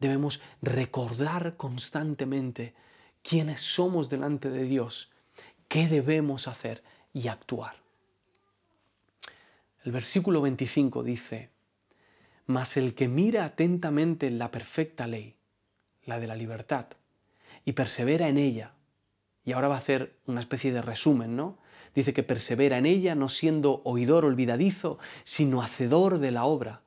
Debemos 0.00 0.40
recordar 0.62 1.56
constantemente 1.56 2.74
quiénes 3.22 3.60
somos 3.60 4.08
delante 4.08 4.50
de 4.50 4.64
Dios, 4.64 5.12
qué 5.68 5.86
debemos 5.86 6.48
hacer 6.48 6.82
y 7.12 7.28
actuar. 7.28 7.76
El 9.84 9.92
versículo 9.92 10.42
25 10.42 11.02
dice, 11.04 11.50
Mas 12.46 12.76
el 12.76 12.94
que 12.94 13.08
mira 13.08 13.44
atentamente 13.44 14.26
en 14.26 14.38
la 14.38 14.50
perfecta 14.50 15.06
ley, 15.06 15.36
la 16.04 16.18
de 16.18 16.26
la 16.26 16.34
libertad, 16.34 16.86
y 17.64 17.72
persevera 17.72 18.28
en 18.28 18.38
ella, 18.38 18.74
y 19.44 19.52
ahora 19.52 19.68
va 19.68 19.76
a 19.76 19.78
hacer 19.78 20.16
una 20.26 20.40
especie 20.40 20.72
de 20.72 20.82
resumen, 20.82 21.36
¿no? 21.36 21.58
Dice 21.94 22.12
que 22.12 22.22
persevera 22.22 22.78
en 22.78 22.86
ella, 22.86 23.14
no 23.14 23.28
siendo 23.28 23.82
oidor 23.84 24.24
olvidadizo, 24.24 24.98
sino 25.24 25.62
hacedor 25.62 26.18
de 26.18 26.30
la 26.30 26.44
obra. 26.44 26.82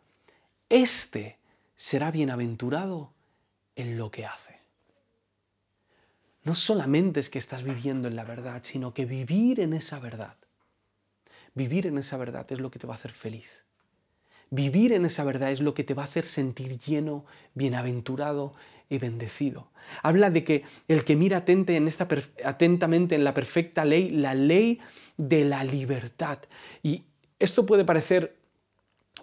Este 0.70 1.40
será 1.76 2.12
bienaventurado 2.12 3.14
en 3.76 3.98
lo 3.98 4.12
que 4.12 4.26
hace. 4.26 4.60
No 6.44 6.56
solamente 6.56 7.20
es 7.20 7.30
que 7.30 7.40
estás 7.40 7.64
viviendo 7.64 8.08
en 8.08 8.16
la 8.16 8.24
verdad, 8.24 8.62
sino 8.64 8.94
que 8.94 9.06
vivir 9.06 9.60
en 9.60 9.74
esa 9.74 10.00
verdad. 10.00 10.36
Vivir 11.56 11.88
en 11.88 11.98
esa 11.98 12.18
verdad 12.18 12.46
es 12.52 12.60
lo 12.60 12.72
que 12.72 12.80
te 12.80 12.88
va 12.88 12.94
a 12.94 12.98
hacer 12.98 13.12
feliz. 13.12 13.64
Vivir 14.50 14.94
en 14.94 15.06
esa 15.06 15.24
verdad 15.24 15.52
es 15.52 15.62
lo 15.62 15.74
que 15.74 15.84
te 15.84 15.94
va 15.94 16.04
a 16.04 16.06
hacer 16.06 16.26
sentir 16.26 16.78
lleno, 16.78 17.26
bienaventurado 17.56 18.54
y 18.90 18.98
bendecido. 18.98 19.72
Habla 20.02 20.30
de 20.30 20.44
que 20.44 20.64
el 20.88 21.04
que 21.04 21.16
mira 21.16 21.44
en 21.48 21.88
esta, 21.88 22.08
atentamente 22.44 23.16
en 23.16 23.24
la 23.24 23.34
perfecta 23.34 23.86
ley, 23.86 24.10
la 24.10 24.34
ley 24.34 24.80
de 25.18 25.46
la 25.46 25.64
libertad. 25.64 26.40
Y 26.82 27.04
esto 27.40 27.66
puede 27.66 27.86
parecer 27.86 28.38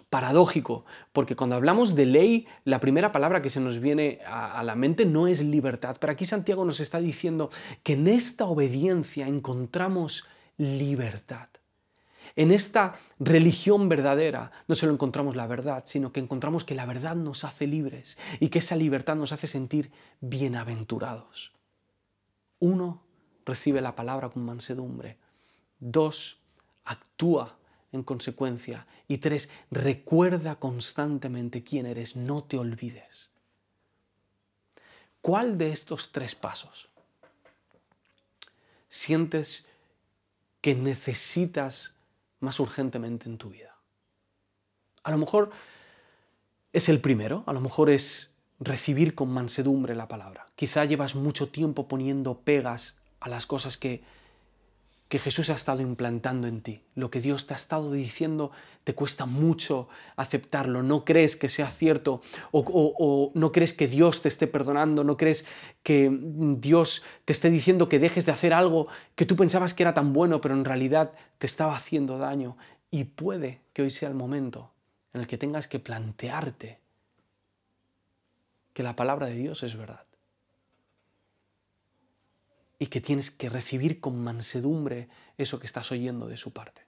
paradójico, 0.09 0.85
porque 1.13 1.37
cuando 1.37 1.55
hablamos 1.55 1.95
de 1.95 2.05
ley, 2.05 2.47
la 2.65 2.81
primera 2.81 3.13
palabra 3.13 3.41
que 3.41 3.49
se 3.49 3.61
nos 3.61 3.79
viene 3.79 4.19
a, 4.25 4.61
la 4.61 4.75
mente 4.75 5.05
no 5.05 5.27
es 5.27 5.41
libertad, 5.41 5.95
pero 5.99 6.11
aquí 6.11 6.25
Santiago 6.25 6.65
nos 6.65 6.81
está 6.81 6.99
diciendo 6.99 7.49
que 7.81 7.93
en 7.93 8.07
esta 8.07 8.45
obediencia 8.45 9.25
encontramos 9.25 10.27
libertad. 10.57 11.47
En 12.35 12.51
esta 12.51 12.99
religión 13.19 13.89
verdadera 13.89 14.51
no 14.67 14.75
solo 14.75 14.93
encontramos 14.93 15.35
la 15.35 15.47
verdad, 15.47 15.83
sino 15.85 16.11
que 16.11 16.19
encontramos 16.19 16.63
que 16.63 16.75
la 16.75 16.85
verdad 16.85 17.15
nos 17.15 17.43
hace 17.43 17.67
libres 17.67 18.17
y 18.39 18.49
que 18.49 18.59
esa 18.59 18.75
libertad 18.75 19.15
nos 19.15 19.31
hace 19.31 19.47
sentir 19.47 19.91
bienaventurados. 20.21 21.51
Uno, 22.59 23.03
recibe 23.45 23.81
la 23.81 23.95
palabra 23.95 24.29
con 24.29 24.45
mansedumbre. 24.45 25.17
Dos, 25.79 26.39
actúa 26.85 27.57
en 27.91 28.03
consecuencia. 28.03 28.85
Y 29.07 29.17
tres, 29.17 29.49
recuerda 29.69 30.55
constantemente 30.55 31.63
quién 31.63 31.85
eres, 31.85 32.15
no 32.15 32.43
te 32.43 32.57
olvides. 32.57 33.31
¿Cuál 35.21 35.57
de 35.57 35.71
estos 35.71 36.11
tres 36.11 36.33
pasos 36.33 36.89
sientes 38.89 39.67
que 40.61 40.75
necesitas 40.75 41.95
más 42.41 42.59
urgentemente 42.59 43.29
en 43.29 43.37
tu 43.37 43.49
vida? 43.49 43.77
A 45.03 45.11
lo 45.11 45.17
mejor 45.17 45.51
es 46.73 46.89
el 46.89 46.99
primero, 46.99 47.43
a 47.47 47.53
lo 47.53 47.61
mejor 47.61 47.89
es 47.89 48.33
recibir 48.59 49.15
con 49.15 49.33
mansedumbre 49.33 49.95
la 49.95 50.07
palabra. 50.07 50.45
Quizá 50.55 50.85
llevas 50.85 51.15
mucho 51.15 51.49
tiempo 51.49 51.87
poniendo 51.87 52.39
pegas 52.39 52.97
a 53.19 53.29
las 53.29 53.45
cosas 53.45 53.77
que 53.77 54.03
que 55.11 55.19
Jesús 55.19 55.49
ha 55.49 55.55
estado 55.55 55.81
implantando 55.81 56.47
en 56.47 56.61
ti. 56.61 56.83
Lo 56.95 57.11
que 57.11 57.19
Dios 57.19 57.45
te 57.45 57.53
ha 57.53 57.57
estado 57.57 57.91
diciendo 57.91 58.51
te 58.85 58.95
cuesta 58.95 59.25
mucho 59.25 59.89
aceptarlo. 60.15 60.83
No 60.83 61.03
crees 61.03 61.35
que 61.35 61.49
sea 61.49 61.69
cierto 61.69 62.21
o, 62.53 63.33
no 63.35 63.51
crees 63.51 63.73
que 63.73 63.89
Dios 63.89 64.21
te 64.21 64.29
esté 64.29 64.47
perdonando, 64.47 65.03
no 65.03 65.17
crees 65.17 65.45
que 65.83 66.09
Dios 66.61 67.03
te 67.25 67.33
esté 67.33 67.49
diciendo 67.49 67.89
que 67.89 67.99
dejes 67.99 68.25
de 68.25 68.31
hacer 68.31 68.53
algo 68.53 68.87
que 69.15 69.25
tú 69.25 69.35
pensabas 69.35 69.73
que 69.73 69.83
era 69.83 69.93
tan 69.93 70.13
bueno, 70.13 70.39
pero 70.39 70.55
en 70.55 70.63
realidad 70.63 71.11
te 71.39 71.45
estaba 71.45 71.75
haciendo 71.75 72.17
daño. 72.17 72.55
Y 72.89 73.03
puede 73.03 73.59
que 73.73 73.81
hoy 73.81 73.89
sea 73.89 74.07
el 74.07 74.15
momento 74.15 74.71
en 75.13 75.19
el 75.19 75.27
que 75.27 75.37
tengas 75.37 75.67
que 75.67 75.79
plantearte 75.79 76.79
que 78.71 78.81
la 78.81 78.95
palabra 78.95 79.27
de 79.27 79.35
Dios 79.35 79.61
es 79.63 79.75
verdad 79.75 80.05
y 82.81 82.87
que 82.87 82.99
tienes 82.99 83.29
que 83.29 83.47
recibir 83.47 83.99
con 83.99 84.23
mansedumbre 84.23 85.07
eso 85.37 85.59
que 85.59 85.67
estás 85.67 85.91
oyendo 85.91 86.25
de 86.25 86.35
su 86.35 86.51
parte. 86.51 86.81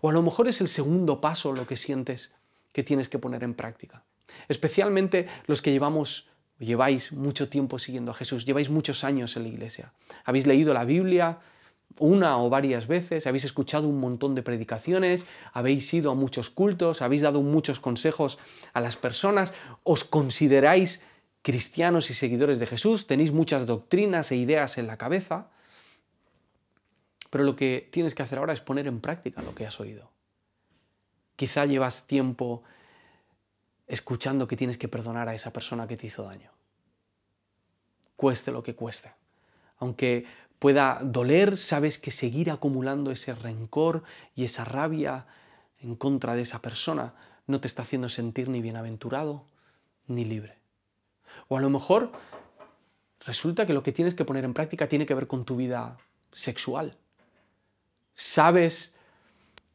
O 0.00 0.10
a 0.10 0.12
lo 0.12 0.22
mejor 0.22 0.48
es 0.48 0.60
el 0.60 0.66
segundo 0.66 1.20
paso 1.20 1.52
lo 1.52 1.68
que 1.68 1.76
sientes 1.76 2.34
que 2.72 2.82
tienes 2.82 3.08
que 3.08 3.20
poner 3.20 3.44
en 3.44 3.54
práctica. 3.54 4.02
Especialmente 4.48 5.28
los 5.46 5.62
que 5.62 5.70
llevamos 5.70 6.30
lleváis 6.58 7.12
mucho 7.12 7.48
tiempo 7.48 7.78
siguiendo 7.78 8.10
a 8.10 8.14
Jesús, 8.14 8.44
lleváis 8.44 8.70
muchos 8.70 9.04
años 9.04 9.36
en 9.36 9.44
la 9.44 9.50
iglesia. 9.50 9.92
Habéis 10.24 10.48
leído 10.48 10.74
la 10.74 10.84
Biblia 10.84 11.38
una 12.00 12.36
o 12.38 12.50
varias 12.50 12.88
veces, 12.88 13.28
habéis 13.28 13.44
escuchado 13.44 13.86
un 13.86 14.00
montón 14.00 14.34
de 14.34 14.42
predicaciones, 14.42 15.28
habéis 15.52 15.94
ido 15.94 16.10
a 16.10 16.16
muchos 16.16 16.50
cultos, 16.50 17.02
habéis 17.02 17.22
dado 17.22 17.40
muchos 17.40 17.78
consejos 17.78 18.40
a 18.72 18.80
las 18.80 18.96
personas, 18.96 19.54
os 19.84 20.02
consideráis 20.02 21.04
cristianos 21.44 22.08
y 22.08 22.14
seguidores 22.14 22.58
de 22.58 22.66
Jesús, 22.66 23.06
tenéis 23.06 23.30
muchas 23.30 23.66
doctrinas 23.66 24.32
e 24.32 24.36
ideas 24.36 24.78
en 24.78 24.86
la 24.86 24.96
cabeza, 24.96 25.50
pero 27.28 27.44
lo 27.44 27.54
que 27.54 27.86
tienes 27.92 28.14
que 28.14 28.22
hacer 28.22 28.38
ahora 28.38 28.54
es 28.54 28.62
poner 28.62 28.86
en 28.86 29.02
práctica 29.02 29.42
lo 29.42 29.54
que 29.54 29.66
has 29.66 29.78
oído. 29.78 30.10
Quizá 31.36 31.66
llevas 31.66 32.06
tiempo 32.06 32.62
escuchando 33.86 34.48
que 34.48 34.56
tienes 34.56 34.78
que 34.78 34.88
perdonar 34.88 35.28
a 35.28 35.34
esa 35.34 35.52
persona 35.52 35.86
que 35.86 35.98
te 35.98 36.06
hizo 36.06 36.22
daño. 36.22 36.50
Cueste 38.16 38.50
lo 38.50 38.62
que 38.62 38.74
cueste. 38.74 39.12
Aunque 39.76 40.24
pueda 40.58 40.98
doler, 41.02 41.58
sabes 41.58 41.98
que 41.98 42.10
seguir 42.10 42.50
acumulando 42.50 43.10
ese 43.10 43.34
rencor 43.34 44.02
y 44.34 44.44
esa 44.44 44.64
rabia 44.64 45.26
en 45.78 45.94
contra 45.94 46.34
de 46.34 46.40
esa 46.40 46.62
persona 46.62 47.12
no 47.46 47.60
te 47.60 47.68
está 47.68 47.82
haciendo 47.82 48.08
sentir 48.08 48.48
ni 48.48 48.62
bienaventurado 48.62 49.44
ni 50.06 50.24
libre. 50.24 50.63
O 51.48 51.56
a 51.56 51.60
lo 51.60 51.70
mejor 51.70 52.12
resulta 53.20 53.66
que 53.66 53.72
lo 53.72 53.82
que 53.82 53.92
tienes 53.92 54.14
que 54.14 54.24
poner 54.24 54.44
en 54.44 54.54
práctica 54.54 54.88
tiene 54.88 55.06
que 55.06 55.14
ver 55.14 55.26
con 55.26 55.44
tu 55.44 55.56
vida 55.56 55.96
sexual. 56.32 56.96
Sabes 58.14 58.94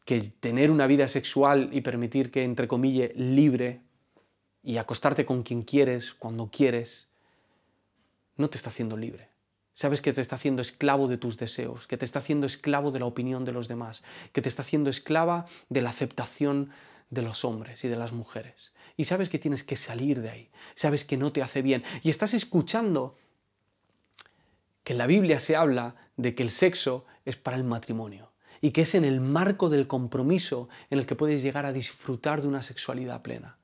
que 0.06 0.22
tener 0.22 0.72
una 0.72 0.88
vida 0.88 1.08
sexual 1.08 1.70
y 1.72 1.82
permitir 1.82 2.32
que, 2.32 2.44
entre 2.44 2.68
comillas, 2.68 3.12
libre 3.16 3.82
y 4.64 4.78
acostarte 4.78 5.26
con 5.26 5.44
quien 5.44 5.64
quieres, 5.64 6.14
cuando 6.14 6.50
quieres, 6.50 7.08
no 8.38 8.50
te 8.50 8.58
está 8.58 8.70
haciendo 8.70 8.98
libre. 8.98 9.30
Sabes 9.74 10.02
que 10.02 10.12
te 10.12 10.22
está 10.22 10.36
haciendo 10.36 10.62
esclavo 10.62 11.08
de 11.08 11.18
tus 11.18 11.38
deseos, 11.38 11.88
que 11.88 11.98
te 11.98 12.06
está 12.06 12.20
haciendo 12.20 12.46
esclavo 12.46 12.92
de 12.92 13.00
la 13.00 13.06
opinión 13.06 13.46
de 13.46 13.52
los 13.52 13.68
demás, 13.68 14.04
que 14.34 14.42
te 14.42 14.50
está 14.50 14.62
haciendo 14.62 14.90
esclava 14.90 15.46
de 15.70 15.82
la 15.82 15.92
aceptación 15.92 16.72
de 17.10 17.22
los 17.22 17.46
hombres 17.46 17.84
y 17.84 17.88
de 17.88 17.96
las 17.96 18.12
mujeres. 18.12 18.74
Y 19.00 19.06
sabes 19.06 19.30
que 19.30 19.40
tienes 19.40 19.64
que 19.64 19.78
salir 19.78 20.20
de 20.20 20.30
ahí, 20.30 20.50
sabes 20.76 21.06
que 21.06 21.16
no 21.16 21.32
te 21.32 21.42
hace 21.42 21.62
bien. 21.62 21.86
Y 22.04 22.10
estás 22.10 22.34
escuchando 22.34 23.16
que 24.84 24.92
en 24.92 24.98
la 24.98 25.08
Biblia 25.08 25.40
se 25.40 25.56
habla 25.56 25.96
de 26.18 26.36
que 26.36 26.44
el 26.44 26.50
sexo 26.50 27.06
es 27.24 27.38
para 27.38 27.56
el 27.56 27.64
matrimonio 27.64 28.34
y 28.60 28.72
que 28.72 28.82
es 28.82 28.96
en 28.96 29.06
el 29.06 29.22
marco 29.22 29.70
del 29.70 29.88
compromiso 29.88 30.68
en 30.90 31.00
el 31.00 31.06
que 31.06 31.16
puedes 31.16 31.42
llegar 31.42 31.66
a 31.66 31.72
disfrutar 31.72 32.42
de 32.42 32.50
una 32.50 32.62
sexualidad 32.62 33.22
plena. 33.22 33.58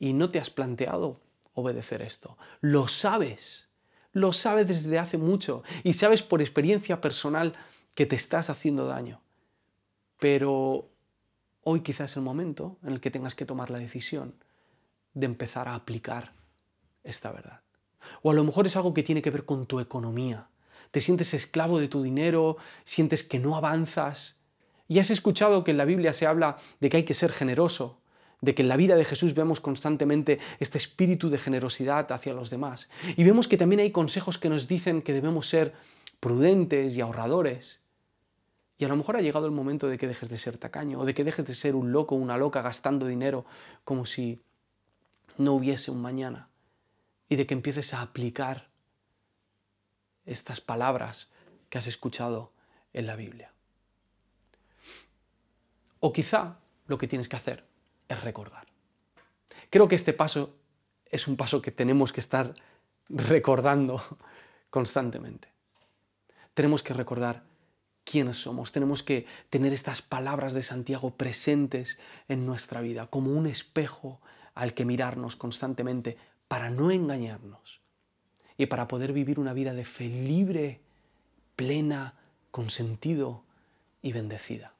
Y 0.00 0.14
no 0.14 0.30
te 0.30 0.40
has 0.40 0.50
planteado 0.50 1.20
obedecer 1.54 2.02
esto. 2.02 2.36
Lo 2.60 2.88
sabes, 2.88 3.68
lo 4.10 4.32
sabes 4.32 4.66
desde 4.66 4.98
hace 4.98 5.16
mucho 5.16 5.62
y 5.84 5.92
sabes 5.92 6.24
por 6.24 6.40
experiencia 6.40 7.00
personal 7.00 7.54
que 7.94 8.06
te 8.06 8.16
estás 8.16 8.50
haciendo 8.50 8.88
daño. 8.88 9.20
Pero 10.18 10.90
hoy 11.62 11.82
quizás 11.82 12.10
es 12.10 12.16
el 12.16 12.24
momento 12.24 12.78
en 12.82 12.94
el 12.94 13.00
que 13.00 13.12
tengas 13.12 13.36
que 13.36 13.46
tomar 13.46 13.70
la 13.70 13.78
decisión 13.78 14.34
de 15.16 15.26
empezar 15.26 15.66
a 15.66 15.74
aplicar 15.74 16.34
esta 17.02 17.32
verdad. 17.32 17.62
O 18.22 18.30
a 18.30 18.34
lo 18.34 18.44
mejor 18.44 18.66
es 18.66 18.76
algo 18.76 18.94
que 18.94 19.02
tiene 19.02 19.22
que 19.22 19.30
ver 19.30 19.46
con 19.46 19.66
tu 19.66 19.80
economía. 19.80 20.48
Te 20.90 21.00
sientes 21.00 21.32
esclavo 21.34 21.80
de 21.80 21.88
tu 21.88 22.02
dinero, 22.02 22.58
sientes 22.84 23.22
que 23.22 23.38
no 23.38 23.56
avanzas. 23.56 24.36
Y 24.88 24.98
has 24.98 25.10
escuchado 25.10 25.64
que 25.64 25.70
en 25.70 25.78
la 25.78 25.86
Biblia 25.86 26.12
se 26.12 26.26
habla 26.26 26.58
de 26.80 26.90
que 26.90 26.98
hay 26.98 27.04
que 27.04 27.14
ser 27.14 27.32
generoso, 27.32 27.98
de 28.42 28.54
que 28.54 28.60
en 28.62 28.68
la 28.68 28.76
vida 28.76 28.94
de 28.94 29.06
Jesús 29.06 29.34
vemos 29.34 29.58
constantemente 29.60 30.38
este 30.60 30.76
espíritu 30.76 31.30
de 31.30 31.38
generosidad 31.38 32.12
hacia 32.12 32.34
los 32.34 32.50
demás. 32.50 32.90
Y 33.16 33.24
vemos 33.24 33.48
que 33.48 33.56
también 33.56 33.80
hay 33.80 33.92
consejos 33.92 34.36
que 34.36 34.50
nos 34.50 34.68
dicen 34.68 35.00
que 35.00 35.14
debemos 35.14 35.48
ser 35.48 35.72
prudentes 36.20 36.94
y 36.94 37.00
ahorradores. 37.00 37.80
Y 38.76 38.84
a 38.84 38.88
lo 38.88 38.96
mejor 38.96 39.16
ha 39.16 39.22
llegado 39.22 39.46
el 39.46 39.52
momento 39.52 39.88
de 39.88 39.96
que 39.96 40.06
dejes 40.06 40.28
de 40.28 40.36
ser 40.36 40.58
tacaño 40.58 41.00
o 41.00 41.06
de 41.06 41.14
que 41.14 41.24
dejes 41.24 41.46
de 41.46 41.54
ser 41.54 41.74
un 41.74 41.92
loco 41.92 42.14
o 42.14 42.18
una 42.18 42.36
loca 42.36 42.60
gastando 42.60 43.06
dinero 43.06 43.46
como 43.84 44.04
si 44.04 44.42
no 45.38 45.52
hubiese 45.54 45.90
un 45.90 46.00
mañana 46.00 46.48
y 47.28 47.36
de 47.36 47.46
que 47.46 47.54
empieces 47.54 47.94
a 47.94 48.02
aplicar 48.02 48.68
estas 50.24 50.60
palabras 50.60 51.30
que 51.68 51.78
has 51.78 51.86
escuchado 51.86 52.52
en 52.92 53.06
la 53.06 53.16
Biblia. 53.16 53.52
O 56.00 56.12
quizá 56.12 56.58
lo 56.86 56.98
que 56.98 57.08
tienes 57.08 57.28
que 57.28 57.36
hacer 57.36 57.64
es 58.08 58.20
recordar. 58.22 58.66
Creo 59.70 59.88
que 59.88 59.96
este 59.96 60.12
paso 60.12 60.56
es 61.06 61.26
un 61.26 61.36
paso 61.36 61.62
que 61.62 61.72
tenemos 61.72 62.12
que 62.12 62.20
estar 62.20 62.54
recordando 63.08 64.02
constantemente. 64.70 65.48
Tenemos 66.54 66.82
que 66.82 66.94
recordar 66.94 67.44
quiénes 68.04 68.36
somos, 68.36 68.70
tenemos 68.70 69.02
que 69.02 69.26
tener 69.50 69.72
estas 69.72 70.00
palabras 70.00 70.54
de 70.54 70.62
Santiago 70.62 71.16
presentes 71.16 71.98
en 72.28 72.46
nuestra 72.46 72.80
vida, 72.80 73.08
como 73.08 73.32
un 73.32 73.46
espejo 73.46 74.20
al 74.56 74.74
que 74.74 74.84
mirarnos 74.84 75.36
constantemente 75.36 76.16
para 76.48 76.70
no 76.70 76.90
engañarnos 76.90 77.80
y 78.56 78.66
para 78.66 78.88
poder 78.88 79.12
vivir 79.12 79.38
una 79.38 79.52
vida 79.52 79.74
de 79.74 79.84
fe 79.84 80.08
libre, 80.08 80.80
plena, 81.54 82.14
con 82.50 82.70
sentido 82.70 83.44
y 84.00 84.12
bendecida. 84.12 84.72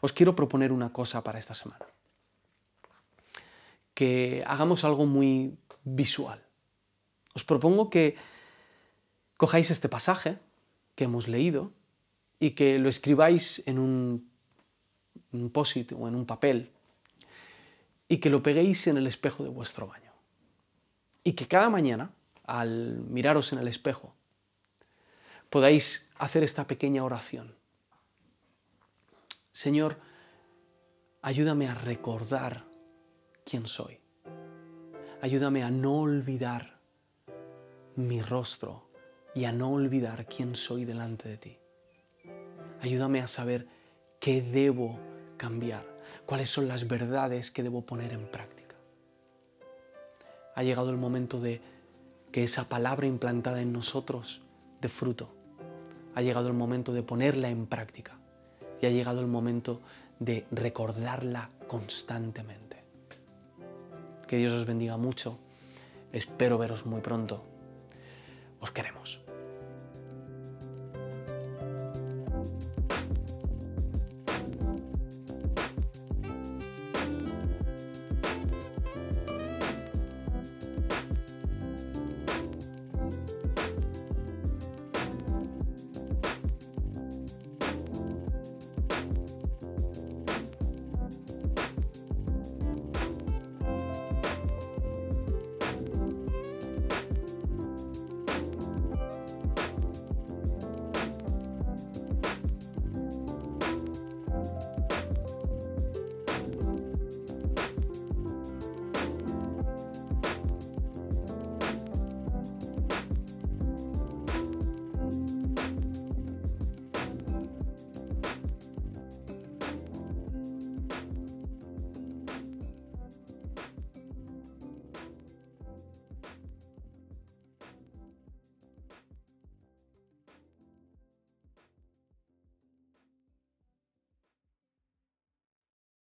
Os 0.00 0.12
quiero 0.12 0.36
proponer 0.36 0.70
una 0.70 0.92
cosa 0.92 1.24
para 1.24 1.40
esta 1.40 1.54
semana. 1.54 1.84
Que 3.94 4.44
hagamos 4.46 4.84
algo 4.84 5.06
muy 5.06 5.58
visual. 5.82 6.40
Os 7.34 7.42
propongo 7.42 7.90
que 7.90 8.14
cojáis 9.36 9.72
este 9.72 9.88
pasaje 9.88 10.38
que 10.94 11.04
hemos 11.04 11.26
leído 11.26 11.72
y 12.38 12.52
que 12.52 12.78
lo 12.78 12.88
escribáis 12.88 13.66
en 13.66 13.80
un, 13.80 14.30
un 15.32 15.50
posit 15.50 15.92
o 15.92 16.06
en 16.06 16.14
un 16.14 16.26
papel 16.26 16.70
y 18.10 18.18
que 18.18 18.28
lo 18.28 18.42
peguéis 18.42 18.88
en 18.88 18.96
el 18.96 19.06
espejo 19.06 19.44
de 19.44 19.50
vuestro 19.50 19.86
baño. 19.86 20.12
Y 21.22 21.34
que 21.34 21.46
cada 21.46 21.70
mañana, 21.70 22.10
al 22.42 22.98
miraros 23.08 23.52
en 23.52 23.60
el 23.60 23.68
espejo, 23.68 24.12
podáis 25.48 26.10
hacer 26.18 26.42
esta 26.42 26.66
pequeña 26.66 27.04
oración. 27.04 27.54
Señor, 29.52 29.96
ayúdame 31.22 31.68
a 31.68 31.74
recordar 31.74 32.64
quién 33.44 33.68
soy. 33.68 34.00
Ayúdame 35.22 35.62
a 35.62 35.70
no 35.70 36.00
olvidar 36.00 36.80
mi 37.94 38.22
rostro 38.22 38.90
y 39.36 39.44
a 39.44 39.52
no 39.52 39.70
olvidar 39.70 40.26
quién 40.26 40.56
soy 40.56 40.84
delante 40.84 41.28
de 41.28 41.36
ti. 41.36 41.58
Ayúdame 42.80 43.20
a 43.20 43.28
saber 43.28 43.68
qué 44.18 44.42
debo 44.42 44.98
cambiar 45.36 45.99
cuáles 46.30 46.48
son 46.48 46.68
las 46.68 46.86
verdades 46.86 47.50
que 47.50 47.64
debo 47.64 47.82
poner 47.82 48.12
en 48.12 48.24
práctica. 48.24 48.76
Ha 50.54 50.62
llegado 50.62 50.90
el 50.90 50.96
momento 50.96 51.40
de 51.40 51.60
que 52.30 52.44
esa 52.44 52.68
palabra 52.68 53.08
implantada 53.08 53.60
en 53.60 53.72
nosotros 53.72 54.40
dé 54.80 54.88
fruto. 54.88 55.34
Ha 56.14 56.22
llegado 56.22 56.46
el 56.46 56.54
momento 56.54 56.92
de 56.92 57.02
ponerla 57.02 57.48
en 57.48 57.66
práctica 57.66 58.16
y 58.80 58.86
ha 58.86 58.90
llegado 58.90 59.18
el 59.18 59.26
momento 59.26 59.80
de 60.20 60.46
recordarla 60.52 61.50
constantemente. 61.66 62.84
Que 64.28 64.36
Dios 64.36 64.52
os 64.52 64.66
bendiga 64.66 64.96
mucho. 64.96 65.36
Espero 66.12 66.58
veros 66.58 66.86
muy 66.86 67.00
pronto. 67.00 67.42
Os 68.60 68.70
queremos. 68.70 69.20